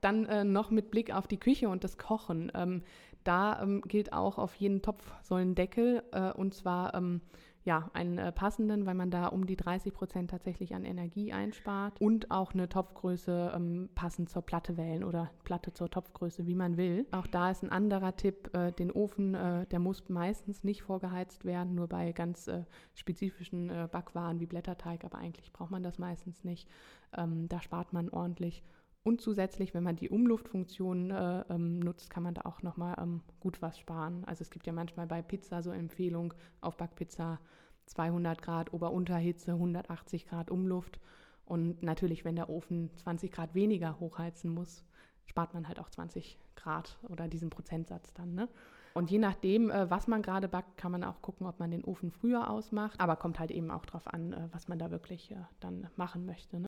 Dann 0.00 0.26
äh, 0.26 0.44
noch 0.44 0.70
mit 0.70 0.92
Blick 0.92 1.12
auf 1.12 1.26
die 1.26 1.40
Küche 1.40 1.68
und 1.68 1.82
das 1.82 1.98
Kochen. 1.98 2.52
Ähm, 2.54 2.82
da 3.26 3.62
ähm, 3.62 3.82
gilt 3.82 4.12
auch 4.12 4.38
auf 4.38 4.54
jeden 4.54 4.82
Topf 4.82 5.12
soll 5.22 5.40
ein 5.40 5.54
Deckel 5.54 6.02
äh, 6.12 6.32
und 6.32 6.54
zwar 6.54 6.94
ähm, 6.94 7.20
ja, 7.66 7.90
einen 7.94 8.16
äh, 8.16 8.30
passenden, 8.30 8.86
weil 8.86 8.94
man 8.94 9.10
da 9.10 9.26
um 9.26 9.44
die 9.44 9.56
30 9.56 9.92
Prozent 9.92 10.30
tatsächlich 10.30 10.72
an 10.76 10.84
Energie 10.84 11.32
einspart 11.32 12.00
und 12.00 12.30
auch 12.30 12.54
eine 12.54 12.68
Topfgröße 12.68 13.52
ähm, 13.56 13.88
passend 13.96 14.30
zur 14.30 14.42
Platte 14.42 14.76
wählen 14.76 15.02
oder 15.02 15.32
Platte 15.42 15.72
zur 15.72 15.90
Topfgröße, 15.90 16.46
wie 16.46 16.54
man 16.54 16.76
will. 16.76 17.06
Auch 17.10 17.26
da 17.26 17.50
ist 17.50 17.64
ein 17.64 17.70
anderer 17.70 18.14
Tipp, 18.14 18.54
äh, 18.54 18.70
den 18.70 18.92
Ofen, 18.92 19.34
äh, 19.34 19.66
der 19.66 19.80
muss 19.80 20.08
meistens 20.08 20.62
nicht 20.62 20.82
vorgeheizt 20.82 21.44
werden, 21.44 21.74
nur 21.74 21.88
bei 21.88 22.12
ganz 22.12 22.46
äh, 22.46 22.62
spezifischen 22.94 23.68
äh, 23.68 23.88
Backwaren 23.90 24.38
wie 24.38 24.46
Blätterteig, 24.46 25.04
aber 25.04 25.18
eigentlich 25.18 25.52
braucht 25.52 25.72
man 25.72 25.82
das 25.82 25.98
meistens 25.98 26.44
nicht. 26.44 26.68
Ähm, 27.16 27.48
da 27.48 27.60
spart 27.60 27.92
man 27.92 28.10
ordentlich 28.10 28.62
Und 29.06 29.20
zusätzlich, 29.20 29.72
wenn 29.72 29.84
man 29.84 29.94
die 29.94 30.08
Umluftfunktion 30.08 31.12
äh, 31.12 31.44
ähm, 31.48 31.78
nutzt, 31.78 32.10
kann 32.10 32.24
man 32.24 32.34
da 32.34 32.40
auch 32.42 32.62
nochmal 32.62 32.96
ähm, 33.00 33.20
gut 33.38 33.62
was 33.62 33.78
sparen. 33.78 34.24
Also 34.24 34.42
es 34.42 34.50
gibt 34.50 34.66
ja 34.66 34.72
manchmal 34.72 35.06
bei 35.06 35.22
Pizza 35.22 35.62
so 35.62 35.70
Empfehlung, 35.70 36.34
Aufbackpizza 36.60 37.38
200 37.84 38.42
Grad 38.42 38.72
Ober-Unterhitze, 38.72 39.52
180 39.52 40.26
Grad 40.26 40.50
Umluft. 40.50 40.98
Und 41.44 41.84
natürlich, 41.84 42.24
wenn 42.24 42.34
der 42.34 42.50
Ofen 42.50 42.90
20 42.96 43.30
Grad 43.30 43.54
weniger 43.54 44.00
hochheizen 44.00 44.52
muss, 44.52 44.82
spart 45.24 45.54
man 45.54 45.68
halt 45.68 45.78
auch 45.78 45.88
20 45.88 46.36
Grad 46.56 46.98
oder 47.08 47.28
diesen 47.28 47.48
Prozentsatz 47.48 48.12
dann. 48.12 48.34
Ne? 48.34 48.48
Und 48.92 49.12
je 49.12 49.18
nachdem, 49.18 49.70
äh, 49.70 49.88
was 49.88 50.08
man 50.08 50.22
gerade 50.22 50.48
backt, 50.48 50.78
kann 50.78 50.90
man 50.90 51.04
auch 51.04 51.22
gucken, 51.22 51.46
ob 51.46 51.60
man 51.60 51.70
den 51.70 51.84
Ofen 51.84 52.10
früher 52.10 52.50
ausmacht. 52.50 52.98
Aber 52.98 53.14
kommt 53.14 53.38
halt 53.38 53.52
eben 53.52 53.70
auch 53.70 53.86
darauf 53.86 54.08
an, 54.12 54.32
äh, 54.32 54.48
was 54.50 54.66
man 54.66 54.80
da 54.80 54.90
wirklich 54.90 55.30
äh, 55.30 55.36
dann 55.60 55.86
machen 55.94 56.26
möchte. 56.26 56.58
Ne? 56.58 56.66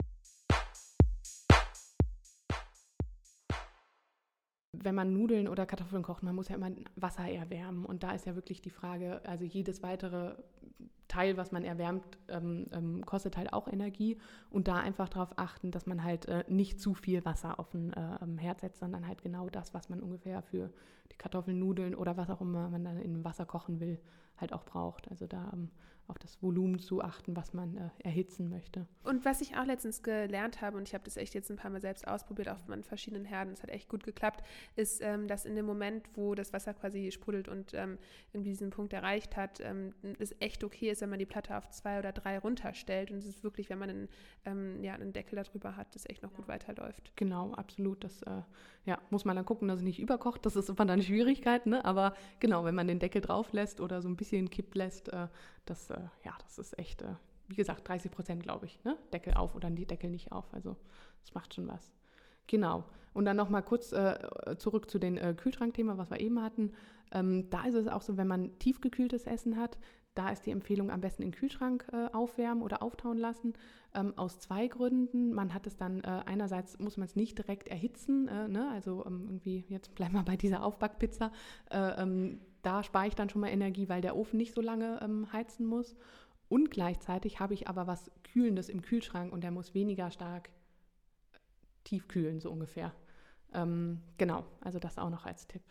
Wenn 4.82 4.94
man 4.94 5.12
Nudeln 5.12 5.48
oder 5.48 5.66
Kartoffeln 5.66 6.02
kocht, 6.02 6.22
man 6.22 6.34
muss 6.34 6.48
ja 6.48 6.56
immer 6.56 6.70
Wasser 6.96 7.28
erwärmen. 7.28 7.84
Und 7.84 8.02
da 8.02 8.12
ist 8.12 8.26
ja 8.26 8.34
wirklich 8.34 8.60
die 8.60 8.70
Frage, 8.70 9.20
also 9.24 9.44
jedes 9.44 9.82
weitere 9.82 10.34
Teil, 11.08 11.36
was 11.36 11.52
man 11.52 11.64
erwärmt, 11.64 12.04
ähm, 12.28 12.66
ähm, 12.72 13.04
kostet 13.04 13.36
halt 13.36 13.52
auch 13.52 13.66
Energie. 13.68 14.18
Und 14.50 14.68
da 14.68 14.76
einfach 14.76 15.08
darauf 15.08 15.36
achten, 15.36 15.70
dass 15.70 15.86
man 15.86 16.04
halt 16.04 16.26
äh, 16.26 16.44
nicht 16.48 16.80
zu 16.80 16.94
viel 16.94 17.24
Wasser 17.24 17.58
auf 17.58 17.70
den 17.70 17.92
äh, 17.92 18.40
Herd 18.40 18.60
setzt, 18.60 18.80
sondern 18.80 19.06
halt 19.06 19.22
genau 19.22 19.48
das, 19.48 19.74
was 19.74 19.88
man 19.88 20.00
ungefähr 20.00 20.42
für 20.42 20.70
die 21.10 21.16
Kartoffeln, 21.16 21.58
Nudeln 21.58 21.94
oder 21.94 22.16
was 22.16 22.30
auch 22.30 22.40
immer 22.40 22.68
man 22.68 22.84
dann 22.84 22.98
in 22.98 23.24
Wasser 23.24 23.46
kochen 23.46 23.80
will, 23.80 23.98
halt 24.36 24.52
auch 24.52 24.64
braucht. 24.64 25.10
Also 25.10 25.26
da 25.26 25.50
ähm, 25.52 25.70
auf 26.08 26.18
das 26.18 26.42
Volumen 26.42 26.78
zu 26.78 27.02
achten, 27.02 27.36
was 27.36 27.52
man 27.52 27.76
äh, 27.76 27.90
erhitzen 28.02 28.48
möchte. 28.48 28.86
Und 29.04 29.24
was 29.24 29.40
ich 29.40 29.56
auch 29.56 29.64
letztens 29.64 30.02
gelernt 30.02 30.60
habe, 30.62 30.76
und 30.76 30.88
ich 30.88 30.94
habe 30.94 31.04
das 31.04 31.16
echt 31.16 31.34
jetzt 31.34 31.50
ein 31.50 31.56
paar 31.56 31.70
Mal 31.70 31.80
selbst 31.80 32.08
ausprobiert 32.08 32.48
auf 32.48 32.66
meinen 32.66 32.82
verschiedenen 32.82 33.26
Herden, 33.26 33.52
es 33.52 33.62
hat 33.62 33.70
echt 33.70 33.88
gut 33.88 34.04
geklappt, 34.04 34.42
ist, 34.74 35.02
ähm, 35.02 35.28
dass 35.28 35.44
in 35.44 35.54
dem 35.54 35.66
Moment, 35.66 36.06
wo 36.14 36.34
das 36.34 36.52
Wasser 36.52 36.72
quasi 36.72 37.10
sprudelt 37.12 37.48
und 37.48 37.74
ähm, 37.74 37.98
irgendwie 38.32 38.50
diesen 38.50 38.70
Punkt 38.70 38.92
erreicht 38.94 39.36
hat, 39.36 39.60
ähm, 39.60 39.92
es 40.18 40.34
echt 40.40 40.64
okay 40.64 40.90
ist, 40.90 40.97
wenn 41.00 41.10
man 41.10 41.18
die 41.18 41.26
Platte 41.26 41.56
auf 41.56 41.68
zwei 41.70 41.98
oder 41.98 42.12
drei 42.12 42.38
runterstellt. 42.38 43.10
Und 43.10 43.18
es 43.18 43.26
ist 43.26 43.44
wirklich, 43.44 43.70
wenn 43.70 43.78
man 43.78 43.90
einen, 43.90 44.08
ähm, 44.44 44.82
ja, 44.82 44.94
einen 44.94 45.12
Deckel 45.12 45.42
darüber 45.42 45.76
hat, 45.76 45.94
das 45.94 46.08
echt 46.08 46.22
noch 46.22 46.32
gut 46.32 46.48
weiterläuft. 46.48 47.12
Genau, 47.16 47.52
absolut. 47.54 48.04
Das 48.04 48.22
äh, 48.22 48.42
ja, 48.84 48.98
muss 49.10 49.24
man 49.24 49.36
dann 49.36 49.44
gucken, 49.44 49.68
dass 49.68 49.78
es 49.78 49.84
nicht 49.84 50.00
überkocht. 50.00 50.44
Das 50.46 50.56
ist 50.56 50.68
immer 50.68 50.78
dann 50.78 50.90
eine 50.90 51.02
Schwierigkeit, 51.02 51.66
ne? 51.66 51.84
aber 51.84 52.14
genau, 52.40 52.64
wenn 52.64 52.74
man 52.74 52.88
den 52.88 52.98
Deckel 52.98 53.20
drauf 53.20 53.52
lässt 53.52 53.80
oder 53.80 54.02
so 54.02 54.08
ein 54.08 54.16
bisschen 54.16 54.50
kippt 54.50 54.74
lässt, 54.74 55.08
äh, 55.12 55.28
das, 55.66 55.90
äh, 55.90 56.00
ja, 56.24 56.36
das 56.42 56.58
ist 56.58 56.78
echt, 56.78 57.02
äh, 57.02 57.14
wie 57.48 57.56
gesagt, 57.56 57.88
30 57.88 58.10
Prozent, 58.10 58.42
glaube 58.42 58.66
ich. 58.66 58.82
Ne? 58.84 58.96
Deckel 59.12 59.34
auf 59.34 59.54
oder 59.54 59.70
die 59.70 59.86
Deckel 59.86 60.10
nicht 60.10 60.32
auf. 60.32 60.52
Also 60.52 60.76
das 61.20 61.34
macht 61.34 61.54
schon 61.54 61.68
was. 61.68 61.92
Genau. 62.46 62.84
Und 63.14 63.24
dann 63.24 63.36
nochmal 63.36 63.62
kurz 63.62 63.92
äh, 63.92 64.56
zurück 64.58 64.90
zu 64.90 64.98
den 64.98 65.16
äh, 65.18 65.34
Kühlschrankthema, 65.36 65.98
was 65.98 66.10
wir 66.10 66.20
eben 66.20 66.42
hatten. 66.42 66.72
Ähm, 67.12 67.48
da 67.50 67.64
ist 67.64 67.74
es 67.74 67.88
auch 67.88 68.02
so, 68.02 68.16
wenn 68.16 68.26
man 68.26 68.58
tiefgekühltes 68.58 69.26
Essen 69.26 69.56
hat, 69.56 69.78
da 70.14 70.30
ist 70.30 70.46
die 70.46 70.50
Empfehlung 70.50 70.90
am 70.90 71.00
besten 71.00 71.22
in 71.22 71.30
den 71.30 71.38
Kühlschrank 71.38 71.86
äh, 71.92 72.08
aufwärmen 72.12 72.62
oder 72.62 72.82
auftauen 72.82 73.18
lassen. 73.18 73.54
Ähm, 73.94 74.14
aus 74.16 74.40
zwei 74.40 74.66
Gründen. 74.66 75.32
Man 75.32 75.54
hat 75.54 75.66
es 75.66 75.76
dann, 75.76 76.00
äh, 76.00 76.22
einerseits 76.26 76.78
muss 76.78 76.96
man 76.96 77.06
es 77.06 77.16
nicht 77.16 77.38
direkt 77.38 77.68
erhitzen, 77.68 78.28
äh, 78.28 78.48
ne? 78.48 78.68
also 78.70 79.06
ähm, 79.06 79.26
irgendwie, 79.26 79.64
jetzt 79.68 79.94
bleiben 79.94 80.14
wir 80.14 80.24
bei 80.24 80.36
dieser 80.36 80.64
Aufbackpizza. 80.64 81.30
Äh, 81.70 82.02
ähm, 82.02 82.40
da 82.62 82.82
spare 82.82 83.06
ich 83.06 83.14
dann 83.14 83.30
schon 83.30 83.40
mal 83.40 83.48
Energie, 83.48 83.88
weil 83.88 84.00
der 84.00 84.16
Ofen 84.16 84.36
nicht 84.36 84.54
so 84.54 84.60
lange 84.60 85.00
ähm, 85.02 85.32
heizen 85.32 85.66
muss. 85.66 85.96
Und 86.48 86.70
gleichzeitig 86.70 87.40
habe 87.40 87.54
ich 87.54 87.68
aber 87.68 87.86
was 87.86 88.10
Kühlendes 88.24 88.68
im 88.68 88.82
Kühlschrank 88.82 89.32
und 89.32 89.42
der 89.42 89.50
muss 89.50 89.74
weniger 89.74 90.10
stark 90.10 90.50
tief 91.84 92.08
kühlen, 92.08 92.40
so 92.40 92.50
ungefähr. 92.50 92.92
Ähm, 93.52 94.00
genau, 94.16 94.44
also 94.60 94.78
das 94.78 94.98
auch 94.98 95.10
noch 95.10 95.26
als 95.26 95.46
Tipp. 95.46 95.62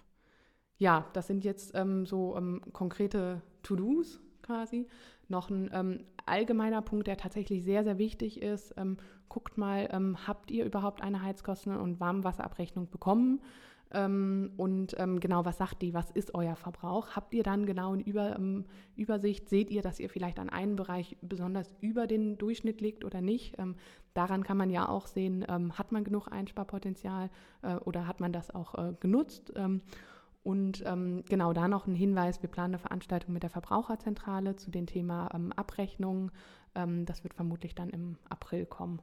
Ja, 0.77 1.09
das 1.13 1.27
sind 1.27 1.43
jetzt 1.43 1.73
ähm, 1.75 2.05
so 2.05 2.35
ähm, 2.37 2.61
konkrete 2.73 3.41
To-Dos 3.63 4.21
quasi. 4.47 4.87
Noch 5.27 5.49
ein 5.49 5.69
ähm, 5.73 5.99
allgemeiner 6.25 6.81
Punkt, 6.81 7.07
der 7.07 7.17
tatsächlich 7.17 7.63
sehr, 7.63 7.83
sehr 7.83 7.97
wichtig 7.97 8.41
ist. 8.41 8.73
Ähm, 8.77 8.97
guckt 9.29 9.57
mal, 9.57 9.89
ähm, 9.91 10.17
habt 10.25 10.49
ihr 10.49 10.65
überhaupt 10.65 11.03
eine 11.03 11.21
Heizkosten- 11.21 11.77
und 11.77 11.99
Warmwasserabrechnung 11.99 12.89
bekommen? 12.89 13.41
Ähm, 13.91 14.51
und 14.57 14.95
ähm, 14.99 15.19
genau, 15.19 15.45
was 15.45 15.57
sagt 15.57 15.81
die? 15.81 15.93
Was 15.93 16.11
ist 16.11 16.33
euer 16.33 16.55
Verbrauch? 16.55 17.15
Habt 17.15 17.33
ihr 17.33 17.43
dann 17.43 17.65
genau 17.65 17.93
eine 17.93 18.03
Über, 18.03 18.37
Übersicht? 18.95 19.47
Seht 19.49 19.69
ihr, 19.69 19.81
dass 19.81 19.99
ihr 19.99 20.09
vielleicht 20.09 20.39
an 20.39 20.49
einem 20.49 20.75
Bereich 20.75 21.17
besonders 21.21 21.73
über 21.79 22.07
den 22.07 22.37
Durchschnitt 22.37 22.81
liegt 22.81 23.05
oder 23.05 23.21
nicht? 23.21 23.55
Daran 24.13 24.43
kann 24.43 24.57
man 24.57 24.69
ja 24.69 24.89
auch 24.89 25.07
sehen, 25.07 25.45
hat 25.77 25.91
man 25.93 26.03
genug 26.03 26.27
Einsparpotenzial 26.29 27.29
äh, 27.61 27.75
oder 27.75 28.07
hat 28.07 28.19
man 28.19 28.33
das 28.33 28.53
auch 28.53 28.75
äh, 28.75 28.93
genutzt? 28.99 29.53
Ähm, 30.45 30.51
und 30.51 31.25
genau 31.29 31.53
da 31.53 31.67
noch 31.67 31.87
ein 31.87 31.95
Hinweis, 31.95 32.41
wir 32.41 32.49
planen 32.49 32.75
eine 32.75 32.79
Veranstaltung 32.79 33.33
mit 33.33 33.43
der 33.43 33.49
Verbraucherzentrale 33.49 34.55
zu 34.55 34.71
dem 34.71 34.85
Thema 34.85 35.27
Abrechnung. 35.55 36.31
das 36.73 37.23
wird 37.23 37.33
vermutlich 37.33 37.75
dann 37.75 37.89
im 37.89 38.17
April 38.29 38.65
kommen. 38.65 39.01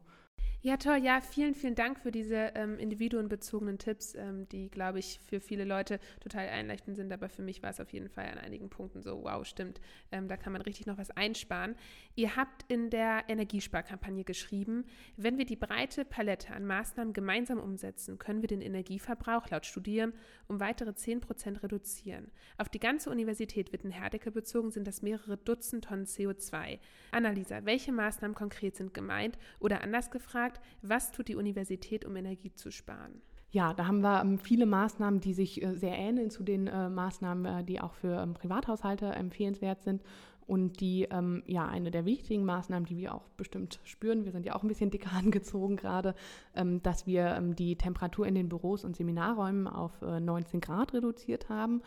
Ja, 0.64 0.79
toll. 0.79 0.97
Ja, 1.03 1.21
vielen, 1.21 1.55
vielen 1.55 1.75
Dank 1.75 2.00
für 2.00 2.11
diese 2.11 2.53
ähm, 2.55 2.79
individuenbezogenen 2.79 3.76
Tipps, 3.76 4.14
ähm, 4.14 4.49
die, 4.49 4.71
glaube 4.71 4.99
ich, 4.99 5.21
für 5.29 5.38
viele 5.38 5.67
Leute 5.67 6.00
total 6.21 6.49
einleuchtend 6.49 6.97
sind. 6.97 7.12
Aber 7.12 7.29
für 7.29 7.43
mich 7.43 7.62
war 7.62 7.69
es 7.69 7.81
auf 7.81 7.93
jeden 7.93 8.09
Fall 8.09 8.25
an 8.29 8.38
einigen 8.38 8.71
Punkten 8.71 9.03
so, 9.03 9.25
wow, 9.25 9.45
stimmt, 9.45 9.83
ähm, 10.11 10.26
da 10.26 10.38
kann 10.38 10.55
man 10.55 10.62
richtig 10.62 10.87
noch 10.87 10.97
was 10.97 11.11
einsparen. 11.11 11.75
Ihr 12.14 12.35
habt 12.37 12.64
in 12.69 12.88
der 12.88 13.25
Energiesparkampagne 13.29 14.25
geschrieben, 14.25 14.87
wenn 15.19 15.37
wir 15.37 15.45
die 15.45 15.57
breite 15.57 16.07
Palette 16.07 16.55
an 16.55 16.64
Maßnahmen 16.64 17.12
gemeinsam 17.12 17.61
umsetzen, 17.61 18.17
können 18.17 18.41
wir 18.41 18.49
den 18.49 18.62
Energieverbrauch 18.62 19.50
laut 19.50 19.67
Studien 19.67 20.14
um 20.49 20.61
weitere 20.61 20.95
10 20.95 21.21
Prozent 21.21 21.62
reduzieren. 21.62 22.31
Auf 22.57 22.71
die 22.71 22.81
ganze 22.81 23.11
Universität 23.11 23.71
wird 23.71 23.85
in 23.85 23.91
Herdecke 23.91 24.31
bezogen, 24.31 24.71
sind 24.71 24.87
das 24.87 25.03
mehrere 25.03 25.37
Dutzend 25.37 25.85
Tonnen 25.85 26.07
CO2. 26.07 26.79
Annalisa, 27.11 27.67
welche 27.67 27.93
Maßnahmen 27.93 28.35
konkret 28.35 28.76
sind 28.76 28.95
gemeint? 28.95 29.37
Oder 29.61 29.83
anders 29.83 30.11
gefragt, 30.11 30.24
gefragt, 30.25 30.61
was 30.83 31.12
tut 31.12 31.28
die 31.28 31.37
Universität, 31.37 32.04
um 32.04 32.16
Energie 32.16 32.52
zu 32.54 32.71
sparen? 32.71 33.21
Ja, 33.50 33.73
da 33.73 33.87
haben 33.87 34.00
wir 34.00 34.21
ähm, 34.21 34.38
viele 34.38 34.66
Maßnahmen, 34.66 35.21
die 35.21 35.33
sich 35.33 35.62
äh, 35.62 35.76
sehr 35.76 35.97
ähneln 35.97 36.31
zu 36.31 36.43
den 36.43 36.66
äh, 36.66 36.88
Maßnahmen, 36.88 37.45
äh, 37.45 37.64
die 37.64 37.81
auch 37.81 37.93
für 37.93 38.21
ähm, 38.21 38.35
Privathaushalte 38.35 39.07
empfehlenswert 39.07 39.83
sind. 39.83 40.02
Und 40.47 40.81
die, 40.81 41.04
ähm, 41.04 41.43
ja, 41.47 41.66
eine 41.66 41.90
der 41.90 42.04
wichtigen 42.04 42.45
Maßnahmen, 42.45 42.85
die 42.85 42.97
wir 42.97 43.14
auch 43.14 43.28
bestimmt 43.37 43.81
spüren, 43.85 44.25
wir 44.25 44.33
sind 44.33 44.45
ja 44.45 44.57
auch 44.57 44.62
ein 44.62 44.69
bisschen 44.69 44.90
dicker 44.90 45.12
angezogen 45.16 45.76
gerade, 45.76 46.16
ähm, 46.57 46.83
dass 46.83 47.07
wir 47.07 47.26
ähm, 47.37 47.54
die 47.54 47.76
Temperatur 47.76 48.26
in 48.26 48.35
den 48.35 48.49
Büros 48.49 48.85
und 48.85 48.97
Seminarräumen 48.97 49.69
auf 49.69 50.02
äh, 50.02 50.21
19 50.21 50.61
Grad 50.61 50.93
reduziert 50.93 51.49
haben 51.49 51.81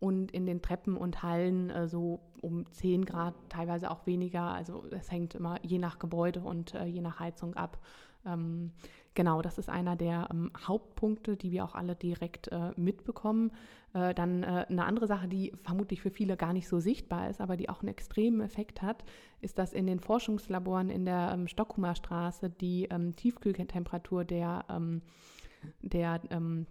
und 0.00 0.32
in 0.32 0.46
den 0.46 0.62
Treppen 0.62 0.96
und 0.96 1.22
Hallen 1.22 1.70
äh, 1.70 1.86
so 1.86 2.20
um 2.40 2.64
10 2.72 3.04
Grad, 3.04 3.34
teilweise 3.50 3.90
auch 3.90 4.06
weniger. 4.06 4.42
Also 4.42 4.84
es 4.90 5.10
hängt 5.12 5.34
immer 5.34 5.58
je 5.62 5.78
nach 5.78 5.98
Gebäude 5.98 6.40
und 6.40 6.74
äh, 6.74 6.86
je 6.86 7.02
nach 7.02 7.20
Heizung 7.20 7.54
ab. 7.54 7.78
Ähm, 8.26 8.72
genau, 9.14 9.42
das 9.42 9.58
ist 9.58 9.68
einer 9.68 9.96
der 9.96 10.28
ähm, 10.30 10.50
Hauptpunkte, 10.66 11.36
die 11.36 11.52
wir 11.52 11.64
auch 11.64 11.74
alle 11.74 11.94
direkt 11.94 12.48
äh, 12.48 12.70
mitbekommen. 12.76 13.52
Äh, 13.92 14.14
dann 14.14 14.42
äh, 14.42 14.66
eine 14.68 14.84
andere 14.84 15.06
Sache, 15.06 15.28
die 15.28 15.52
vermutlich 15.62 16.00
für 16.00 16.10
viele 16.10 16.36
gar 16.36 16.52
nicht 16.52 16.68
so 16.68 16.80
sichtbar 16.80 17.28
ist, 17.28 17.40
aber 17.40 17.56
die 17.56 17.68
auch 17.68 17.80
einen 17.80 17.88
extremen 17.88 18.40
Effekt 18.40 18.82
hat, 18.82 19.04
ist, 19.40 19.58
dass 19.58 19.72
in 19.72 19.86
den 19.86 20.00
Forschungslaboren 20.00 20.90
in 20.90 21.04
der 21.04 21.32
ähm, 21.34 21.46
Stockhumer 21.46 21.94
Straße 21.94 22.50
die 22.50 22.86
ähm, 22.90 23.16
Tiefkühltemperatur 23.16 24.24
der, 24.24 24.64
ähm, 24.68 25.02
der 25.82 26.20
ähm, 26.30 26.66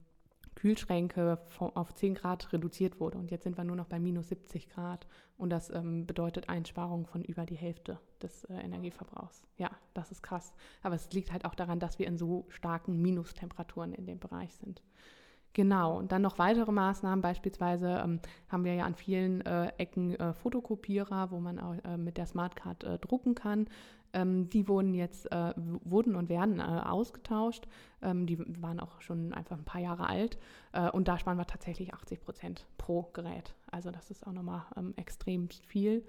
Kühlschränke 0.59 1.39
auf 1.57 1.93
10 1.93 2.15
Grad 2.15 2.51
reduziert 2.51 2.99
wurde. 2.99 3.17
Und 3.17 3.31
jetzt 3.31 3.43
sind 3.43 3.57
wir 3.57 3.63
nur 3.63 3.77
noch 3.77 3.87
bei 3.87 3.97
minus 3.97 4.27
70 4.27 4.69
Grad. 4.69 5.07
Und 5.37 5.51
das 5.51 5.69
ähm, 5.69 6.05
bedeutet 6.05 6.49
Einsparung 6.49 7.05
von 7.05 7.23
über 7.23 7.45
die 7.45 7.55
Hälfte 7.55 7.97
des 8.21 8.43
äh, 8.45 8.55
Energieverbrauchs. 8.55 9.41
Ja, 9.57 9.71
das 9.93 10.11
ist 10.11 10.21
krass. 10.21 10.53
Aber 10.83 10.95
es 10.95 11.09
liegt 11.13 11.31
halt 11.31 11.45
auch 11.45 11.55
daran, 11.55 11.79
dass 11.79 11.97
wir 11.97 12.07
in 12.07 12.17
so 12.17 12.45
starken 12.49 13.01
Minustemperaturen 13.01 13.93
in 13.93 14.05
dem 14.05 14.19
Bereich 14.19 14.53
sind. 14.55 14.81
Genau, 15.53 15.97
und 15.97 16.11
dann 16.11 16.21
noch 16.21 16.37
weitere 16.37 16.71
Maßnahmen. 16.71 17.21
Beispielsweise 17.21 18.01
ähm, 18.03 18.19
haben 18.49 18.65
wir 18.65 18.75
ja 18.75 18.85
an 18.85 18.95
vielen 18.95 19.41
äh, 19.41 19.71
Ecken 19.77 20.15
äh, 20.15 20.33
Fotokopierer, 20.33 21.31
wo 21.31 21.39
man 21.39 21.57
auch 21.57 21.75
äh, 21.85 21.97
mit 21.97 22.17
der 22.17 22.27
Smartcard 22.27 22.83
äh, 22.83 22.99
drucken 22.99 23.33
kann. 23.33 23.67
Ähm, 24.13 24.49
die 24.49 24.67
wurden 24.67 24.93
jetzt, 24.93 25.31
äh, 25.31 25.53
wurden 25.83 26.15
und 26.15 26.29
werden 26.29 26.59
äh, 26.59 26.63
ausgetauscht. 26.63 27.67
Ähm, 28.01 28.25
die 28.25 28.39
waren 28.61 28.79
auch 28.79 29.01
schon 29.01 29.33
einfach 29.33 29.57
ein 29.57 29.65
paar 29.65 29.81
Jahre 29.81 30.07
alt. 30.07 30.37
Äh, 30.71 30.89
und 30.91 31.07
da 31.07 31.17
sparen 31.19 31.37
wir 31.37 31.45
tatsächlich 31.45 31.93
80 31.93 32.21
Prozent 32.21 32.65
pro 32.77 33.03
Gerät. 33.13 33.53
Also 33.71 33.91
das 33.91 34.09
ist 34.11 34.25
auch 34.25 34.33
nochmal 34.33 34.63
ähm, 34.77 34.93
extrem 34.95 35.49
viel. 35.49 36.03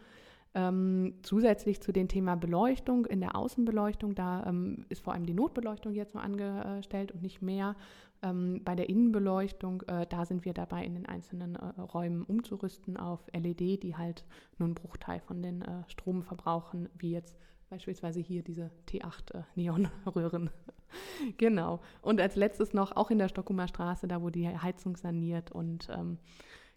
Ähm, 0.53 1.15
zusätzlich 1.23 1.81
zu 1.81 1.93
dem 1.93 2.09
Thema 2.09 2.35
Beleuchtung 2.35 3.07
in 3.07 3.21
der 3.21 3.37
Außenbeleuchtung, 3.37 4.17
da 4.17 4.45
ähm, 4.47 4.85
ist 4.89 5.01
vor 5.03 5.13
allem 5.13 5.25
die 5.25 5.35
Notbeleuchtung 5.35 5.95
jetzt 5.95 6.15
nur 6.15 6.25
angestellt 6.25 7.13
und 7.13 7.23
nicht 7.23 7.41
mehr. 7.41 7.77
Ähm, 8.23 8.61
bei 8.65 8.75
der 8.75 8.89
Innenbeleuchtung, 8.89 9.83
äh, 9.83 10.07
da 10.07 10.25
sind 10.25 10.45
wir 10.45 10.53
dabei, 10.53 10.85
in 10.85 10.95
den 10.95 11.07
einzelnen 11.07 11.55
äh, 11.55 11.81
Räumen 11.81 12.25
umzurüsten 12.25 12.97
auf 12.97 13.21
LED, 13.33 13.83
die 13.83 13.97
halt 13.97 14.25
nur 14.59 14.67
einen 14.67 14.75
Bruchteil 14.75 15.21
von 15.21 15.41
den 15.41 15.63
äh, 15.63 15.85
Stromverbrauchen 15.87 16.89
wie 16.99 17.13
jetzt 17.13 17.39
Beispielsweise 17.71 18.21
hier 18.21 18.43
diese 18.43 18.71
T8 18.89 19.35
äh, 19.35 19.43
Neonröhren. 19.55 20.51
genau. 21.39 21.81
Und 22.03 22.21
als 22.21 22.35
letztes 22.35 22.75
noch, 22.75 22.97
auch 22.97 23.11
in 23.11 23.19
der 23.19 23.29
Stockumer 23.29 23.69
Straße, 23.69 24.09
da 24.09 24.21
wurde 24.21 24.41
die 24.41 24.49
Heizung 24.49 24.97
saniert 24.97 25.53
und 25.53 25.89
ähm, 25.89 26.19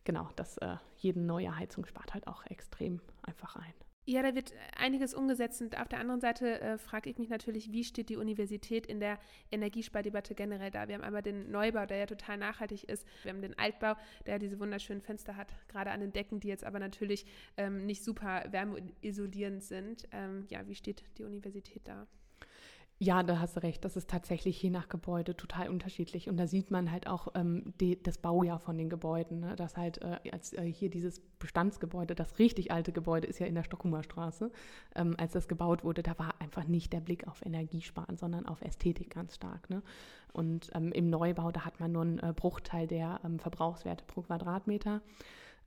genau, 0.04 0.30
das 0.36 0.58
äh, 0.60 0.76
jede 0.98 1.20
neue 1.20 1.58
Heizung 1.58 1.86
spart 1.86 2.14
halt 2.14 2.28
auch 2.28 2.46
extrem 2.46 3.02
einfach 3.24 3.56
ein. 3.56 3.74
Ja, 4.06 4.22
da 4.22 4.36
wird 4.36 4.54
einiges 4.76 5.14
umgesetzt 5.14 5.62
und 5.62 5.80
auf 5.80 5.88
der 5.88 6.00
anderen 6.00 6.20
Seite 6.20 6.60
äh, 6.60 6.78
frage 6.78 7.10
ich 7.10 7.18
mich 7.18 7.30
natürlich, 7.30 7.72
wie 7.72 7.86
steht 7.86 8.10
die 8.10 8.18
Universität 8.18 8.86
in 8.86 9.00
der 9.00 9.18
Energiespardebatte 9.50 10.36
generell 10.36 10.72
da? 10.72 10.90
Wir 10.90 10.96
haben 10.96 11.04
einmal 11.04 11.22
den 11.22 11.50
Neubau, 11.50 11.86
der 11.86 11.98
ja 11.98 12.06
total 12.06 12.38
nachhaltig 12.38 12.84
ist. 12.90 13.08
Wir 13.24 13.32
haben 13.32 13.42
den 13.42 13.58
Altbau, 13.58 13.96
der 14.26 14.40
diese 14.40 14.60
wunderschönen 14.60 15.02
Fenster 15.02 15.38
hat, 15.38 15.54
gerade 15.70 15.92
an 15.92 16.02
den 16.02 16.12
Decken, 16.12 16.42
die 16.42 16.50
jetzt 16.50 16.66
aber 16.66 16.80
natürlich 16.80 17.26
ähm, 17.56 17.86
nicht 17.86 18.04
super 18.04 18.44
wärmeisolierend 18.52 19.64
sind. 19.64 20.06
Ähm, 20.12 20.48
ja, 20.50 20.68
wie 20.68 20.76
steht 20.76 21.06
die 21.18 21.24
Universität 21.24 21.88
da? 21.88 22.06
Ja, 23.04 23.22
da 23.22 23.40
hast 23.40 23.58
du 23.58 23.64
recht. 23.64 23.84
Das 23.84 23.98
ist 23.98 24.10
tatsächlich 24.10 24.64
je 24.64 24.70
nach 24.70 24.88
Gebäude 24.88 25.36
total 25.36 25.68
unterschiedlich. 25.68 26.30
Und 26.30 26.38
da 26.38 26.48
sieht 26.48 26.72
man 26.72 26.90
halt 26.90 27.06
auch 27.06 27.28
ähm, 27.36 27.74
die, 27.82 28.02
das 28.02 28.18
Baujahr 28.18 28.60
von 28.60 28.78
den 28.78 28.90
Gebäuden. 28.90 29.42
Ne? 29.42 29.58
Das 29.58 29.76
halt 29.76 30.02
äh, 30.02 30.20
als 30.32 30.54
äh, 30.54 30.64
hier 30.64 30.90
dieses 30.90 31.20
Bestandsgebäude, 31.38 32.16
das 32.16 32.40
richtig 32.40 32.72
alte 32.72 32.94
Gebäude 32.94 33.28
ist 33.28 33.40
ja 33.40 33.46
in 33.46 33.56
der 33.56 33.66
Stockumer 33.66 34.04
Straße. 34.04 34.54
Ähm, 34.96 35.16
als 35.18 35.34
das 35.34 35.50
gebaut 35.50 35.84
wurde, 35.84 36.02
da 36.02 36.18
war 36.18 36.36
einfach 36.40 36.66
nicht 36.66 36.94
der 36.94 37.02
Blick 37.02 37.28
auf 37.28 37.46
Energiesparen, 37.46 38.16
sondern 38.16 38.46
auf 38.46 38.62
Ästhetik 38.62 39.10
ganz 39.10 39.36
stark. 39.36 39.70
Ne? 39.70 39.84
Und 40.32 40.72
ähm, 40.74 40.94
im 40.94 41.10
Neubau, 41.10 41.52
da 41.52 41.66
hat 41.66 41.82
man 41.82 41.92
nur 41.92 42.04
einen 42.04 42.20
äh, 42.20 42.32
Bruchteil 42.34 42.88
der 42.88 43.20
ähm, 43.26 43.38
Verbrauchswerte 43.38 44.06
pro 44.06 44.22
Quadratmeter. 44.22 45.02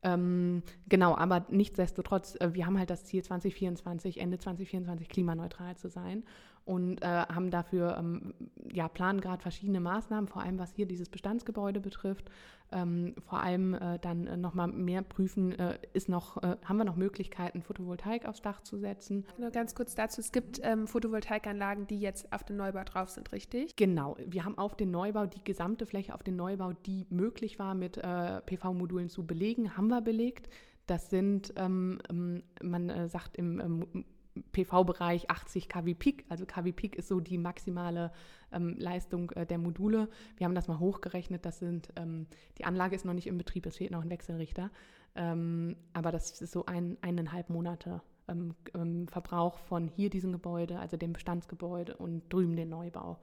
Ähm, 0.02 0.62
genau, 0.88 1.14
aber 1.14 1.44
nichtsdestotrotz, 1.50 2.36
äh, 2.40 2.54
wir 2.54 2.64
haben 2.64 2.78
halt 2.78 2.88
das 2.88 3.04
Ziel 3.04 3.22
2024, 3.22 4.20
Ende 4.20 4.38
2024 4.38 5.10
klimaneutral 5.10 5.76
zu 5.76 5.90
sein 5.90 6.22
und 6.66 7.00
äh, 7.00 7.06
haben 7.06 7.50
dafür, 7.50 7.96
ähm, 7.96 8.34
ja, 8.72 8.88
planen 8.88 9.20
gerade 9.20 9.40
verschiedene 9.40 9.80
Maßnahmen, 9.80 10.28
vor 10.28 10.42
allem 10.42 10.58
was 10.58 10.74
hier 10.74 10.86
dieses 10.86 11.08
Bestandsgebäude 11.08 11.80
betrifft. 11.80 12.28
Ähm, 12.72 13.14
vor 13.24 13.40
allem 13.40 13.74
äh, 13.74 14.00
dann 14.00 14.26
äh, 14.26 14.36
nochmal 14.36 14.66
mehr 14.66 15.02
prüfen, 15.02 15.56
äh, 15.56 15.78
ist 15.92 16.08
noch, 16.08 16.42
äh, 16.42 16.56
haben 16.64 16.76
wir 16.76 16.84
noch 16.84 16.96
Möglichkeiten, 16.96 17.62
Photovoltaik 17.62 18.26
aufs 18.26 18.42
Dach 18.42 18.60
zu 18.62 18.76
setzen. 18.78 19.24
Nur 19.38 19.52
ganz 19.52 19.76
kurz 19.76 19.94
dazu, 19.94 20.20
es 20.20 20.32
gibt 20.32 20.58
ähm, 20.64 20.88
Photovoltaikanlagen, 20.88 21.86
die 21.86 22.00
jetzt 22.00 22.32
auf 22.32 22.42
den 22.42 22.56
Neubau 22.56 22.82
drauf 22.82 23.10
sind, 23.10 23.30
richtig? 23.30 23.76
Genau, 23.76 24.16
wir 24.26 24.44
haben 24.44 24.58
auf 24.58 24.76
den 24.76 24.90
Neubau, 24.90 25.26
die 25.26 25.44
gesamte 25.44 25.86
Fläche 25.86 26.12
auf 26.12 26.24
den 26.24 26.34
Neubau, 26.34 26.72
die 26.72 27.06
möglich 27.08 27.60
war 27.60 27.74
mit 27.76 27.98
äh, 27.98 28.40
PV-Modulen 28.40 29.08
zu 29.08 29.24
belegen, 29.24 29.76
haben 29.76 29.86
wir 29.86 30.00
belegt. 30.00 30.48
Das 30.88 31.10
sind, 31.10 31.52
ähm, 31.56 32.00
ähm 32.10 32.42
man 32.60 32.90
äh, 32.90 33.08
sagt 33.08 33.36
im 33.36 33.60
ähm, 33.60 34.04
PV-Bereich 34.52 35.30
80 35.30 35.68
kW 35.68 35.94
Peak. 35.94 36.24
Also 36.28 36.46
kW 36.46 36.72
Peak 36.72 36.96
ist 36.96 37.08
so 37.08 37.20
die 37.20 37.38
maximale 37.38 38.12
ähm, 38.52 38.76
Leistung 38.78 39.30
äh, 39.32 39.46
der 39.46 39.58
Module. 39.58 40.08
Wir 40.36 40.46
haben 40.46 40.54
das 40.54 40.68
mal 40.68 40.78
hochgerechnet. 40.78 41.44
Das 41.44 41.58
sind, 41.58 41.92
ähm, 41.96 42.26
die 42.58 42.64
Anlage 42.64 42.96
ist 42.96 43.04
noch 43.04 43.14
nicht 43.14 43.26
in 43.26 43.38
Betrieb, 43.38 43.66
es 43.66 43.76
fehlt 43.76 43.90
noch 43.90 44.02
ein 44.02 44.10
Wechselrichter. 44.10 44.70
Ähm, 45.14 45.76
aber 45.92 46.12
das 46.12 46.40
ist 46.40 46.52
so 46.52 46.66
ein, 46.66 46.98
eineinhalb 47.00 47.48
Monate 47.48 48.02
ähm, 48.28 48.54
ähm, 48.74 49.08
Verbrauch 49.08 49.58
von 49.58 49.88
hier 49.88 50.10
diesem 50.10 50.32
Gebäude, 50.32 50.78
also 50.78 50.96
dem 50.96 51.12
Bestandsgebäude 51.12 51.96
und 51.96 52.32
drüben 52.32 52.56
den 52.56 52.68
Neubau. 52.68 53.18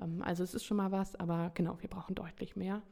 Ähm, 0.00 0.22
also 0.22 0.44
es 0.44 0.54
ist 0.54 0.64
schon 0.64 0.76
mal 0.76 0.92
was, 0.92 1.16
aber 1.16 1.50
genau, 1.54 1.76
wir 1.80 1.90
brauchen 1.90 2.14
deutlich 2.14 2.56
mehr. 2.56 2.82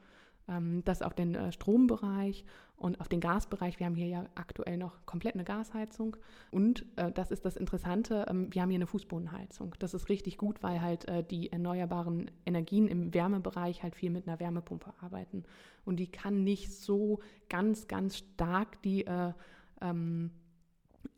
Ähm, 0.50 0.82
das 0.84 1.00
auf 1.00 1.14
den 1.14 1.34
äh, 1.34 1.52
Strombereich 1.52 2.44
und 2.76 3.00
auf 3.00 3.08
den 3.08 3.20
Gasbereich. 3.20 3.78
Wir 3.78 3.86
haben 3.86 3.94
hier 3.94 4.08
ja 4.08 4.24
aktuell 4.34 4.76
noch 4.76 5.06
komplett 5.06 5.34
eine 5.34 5.44
Gasheizung. 5.44 6.16
Und 6.50 6.84
äh, 6.96 7.12
das 7.12 7.30
ist 7.30 7.44
das 7.44 7.56
Interessante, 7.56 8.26
ähm, 8.28 8.52
wir 8.52 8.62
haben 8.62 8.70
hier 8.70 8.78
eine 8.78 8.88
Fußbodenheizung. 8.88 9.76
Das 9.78 9.94
ist 9.94 10.08
richtig 10.08 10.38
gut, 10.38 10.62
weil 10.62 10.82
halt 10.82 11.06
äh, 11.08 11.22
die 11.22 11.52
erneuerbaren 11.52 12.30
Energien 12.44 12.88
im 12.88 13.14
Wärmebereich 13.14 13.82
halt 13.84 13.94
viel 13.94 14.10
mit 14.10 14.26
einer 14.26 14.40
Wärmepumpe 14.40 14.92
arbeiten. 15.00 15.44
Und 15.84 15.96
die 15.96 16.10
kann 16.10 16.42
nicht 16.42 16.72
so 16.72 17.20
ganz, 17.48 17.86
ganz 17.86 18.18
stark 18.18 18.82
die 18.82 19.06
äh, 19.06 19.32
ähm, 19.80 20.32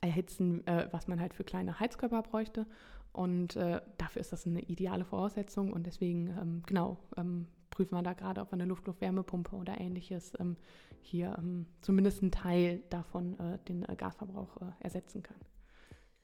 erhitzen, 0.00 0.62
was 0.92 1.08
man 1.08 1.20
halt 1.20 1.34
für 1.34 1.42
kleine 1.42 1.80
Heizkörper 1.80 2.22
bräuchte. 2.22 2.66
Und 3.12 3.56
dafür 3.56 4.20
ist 4.20 4.32
das 4.32 4.46
eine 4.46 4.60
ideale 4.60 5.04
Voraussetzung. 5.04 5.72
Und 5.72 5.86
deswegen, 5.86 6.28
ähm, 6.40 6.62
genau, 6.66 6.98
ähm, 7.16 7.46
prüfen 7.72 7.96
wir 7.96 8.02
da 8.02 8.12
gerade, 8.12 8.40
ob 8.40 8.50
wir 8.50 8.54
eine 8.54 8.66
Luftluftwärmepumpe 8.66 9.56
oder 9.56 9.80
ähnliches 9.80 10.32
ähm, 10.38 10.56
hier 11.00 11.34
ähm, 11.38 11.66
zumindest 11.80 12.22
einen 12.22 12.30
Teil 12.30 12.82
davon 12.90 13.38
äh, 13.40 13.58
den 13.66 13.82
äh, 13.88 13.96
Gasverbrauch 13.96 14.58
äh, 14.58 14.66
ersetzen 14.78 15.24
kann. 15.24 15.38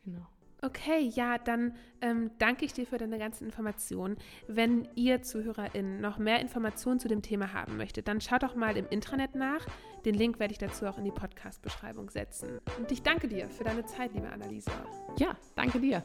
Genau. 0.04 0.26
Okay, 0.60 1.08
ja, 1.14 1.38
dann 1.38 1.74
ähm, 2.00 2.32
danke 2.38 2.64
ich 2.64 2.72
dir 2.72 2.84
für 2.84 2.98
deine 2.98 3.18
ganzen 3.18 3.44
Informationen. 3.44 4.16
Wenn 4.48 4.88
ihr 4.96 5.22
ZuhörerInnen 5.22 6.00
noch 6.00 6.18
mehr 6.18 6.40
Informationen 6.40 6.98
zu 6.98 7.06
dem 7.06 7.22
Thema 7.22 7.52
haben 7.52 7.76
möchtet, 7.76 8.08
dann 8.08 8.20
schaut 8.20 8.42
doch 8.42 8.56
mal 8.56 8.76
im 8.76 8.88
Intranet 8.88 9.36
nach. 9.36 9.64
Den 10.04 10.14
Link 10.14 10.40
werde 10.40 10.52
ich 10.52 10.58
dazu 10.58 10.86
auch 10.86 10.98
in 10.98 11.04
die 11.04 11.12
Podcast-Beschreibung 11.12 12.10
setzen. 12.10 12.60
Und 12.76 12.90
ich 12.90 13.02
danke 13.02 13.28
dir 13.28 13.48
für 13.48 13.64
deine 13.64 13.84
Zeit, 13.84 14.12
liebe 14.14 14.30
Annalisa. 14.30 14.72
Ja, 15.18 15.36
danke 15.54 15.80
dir. 15.80 16.02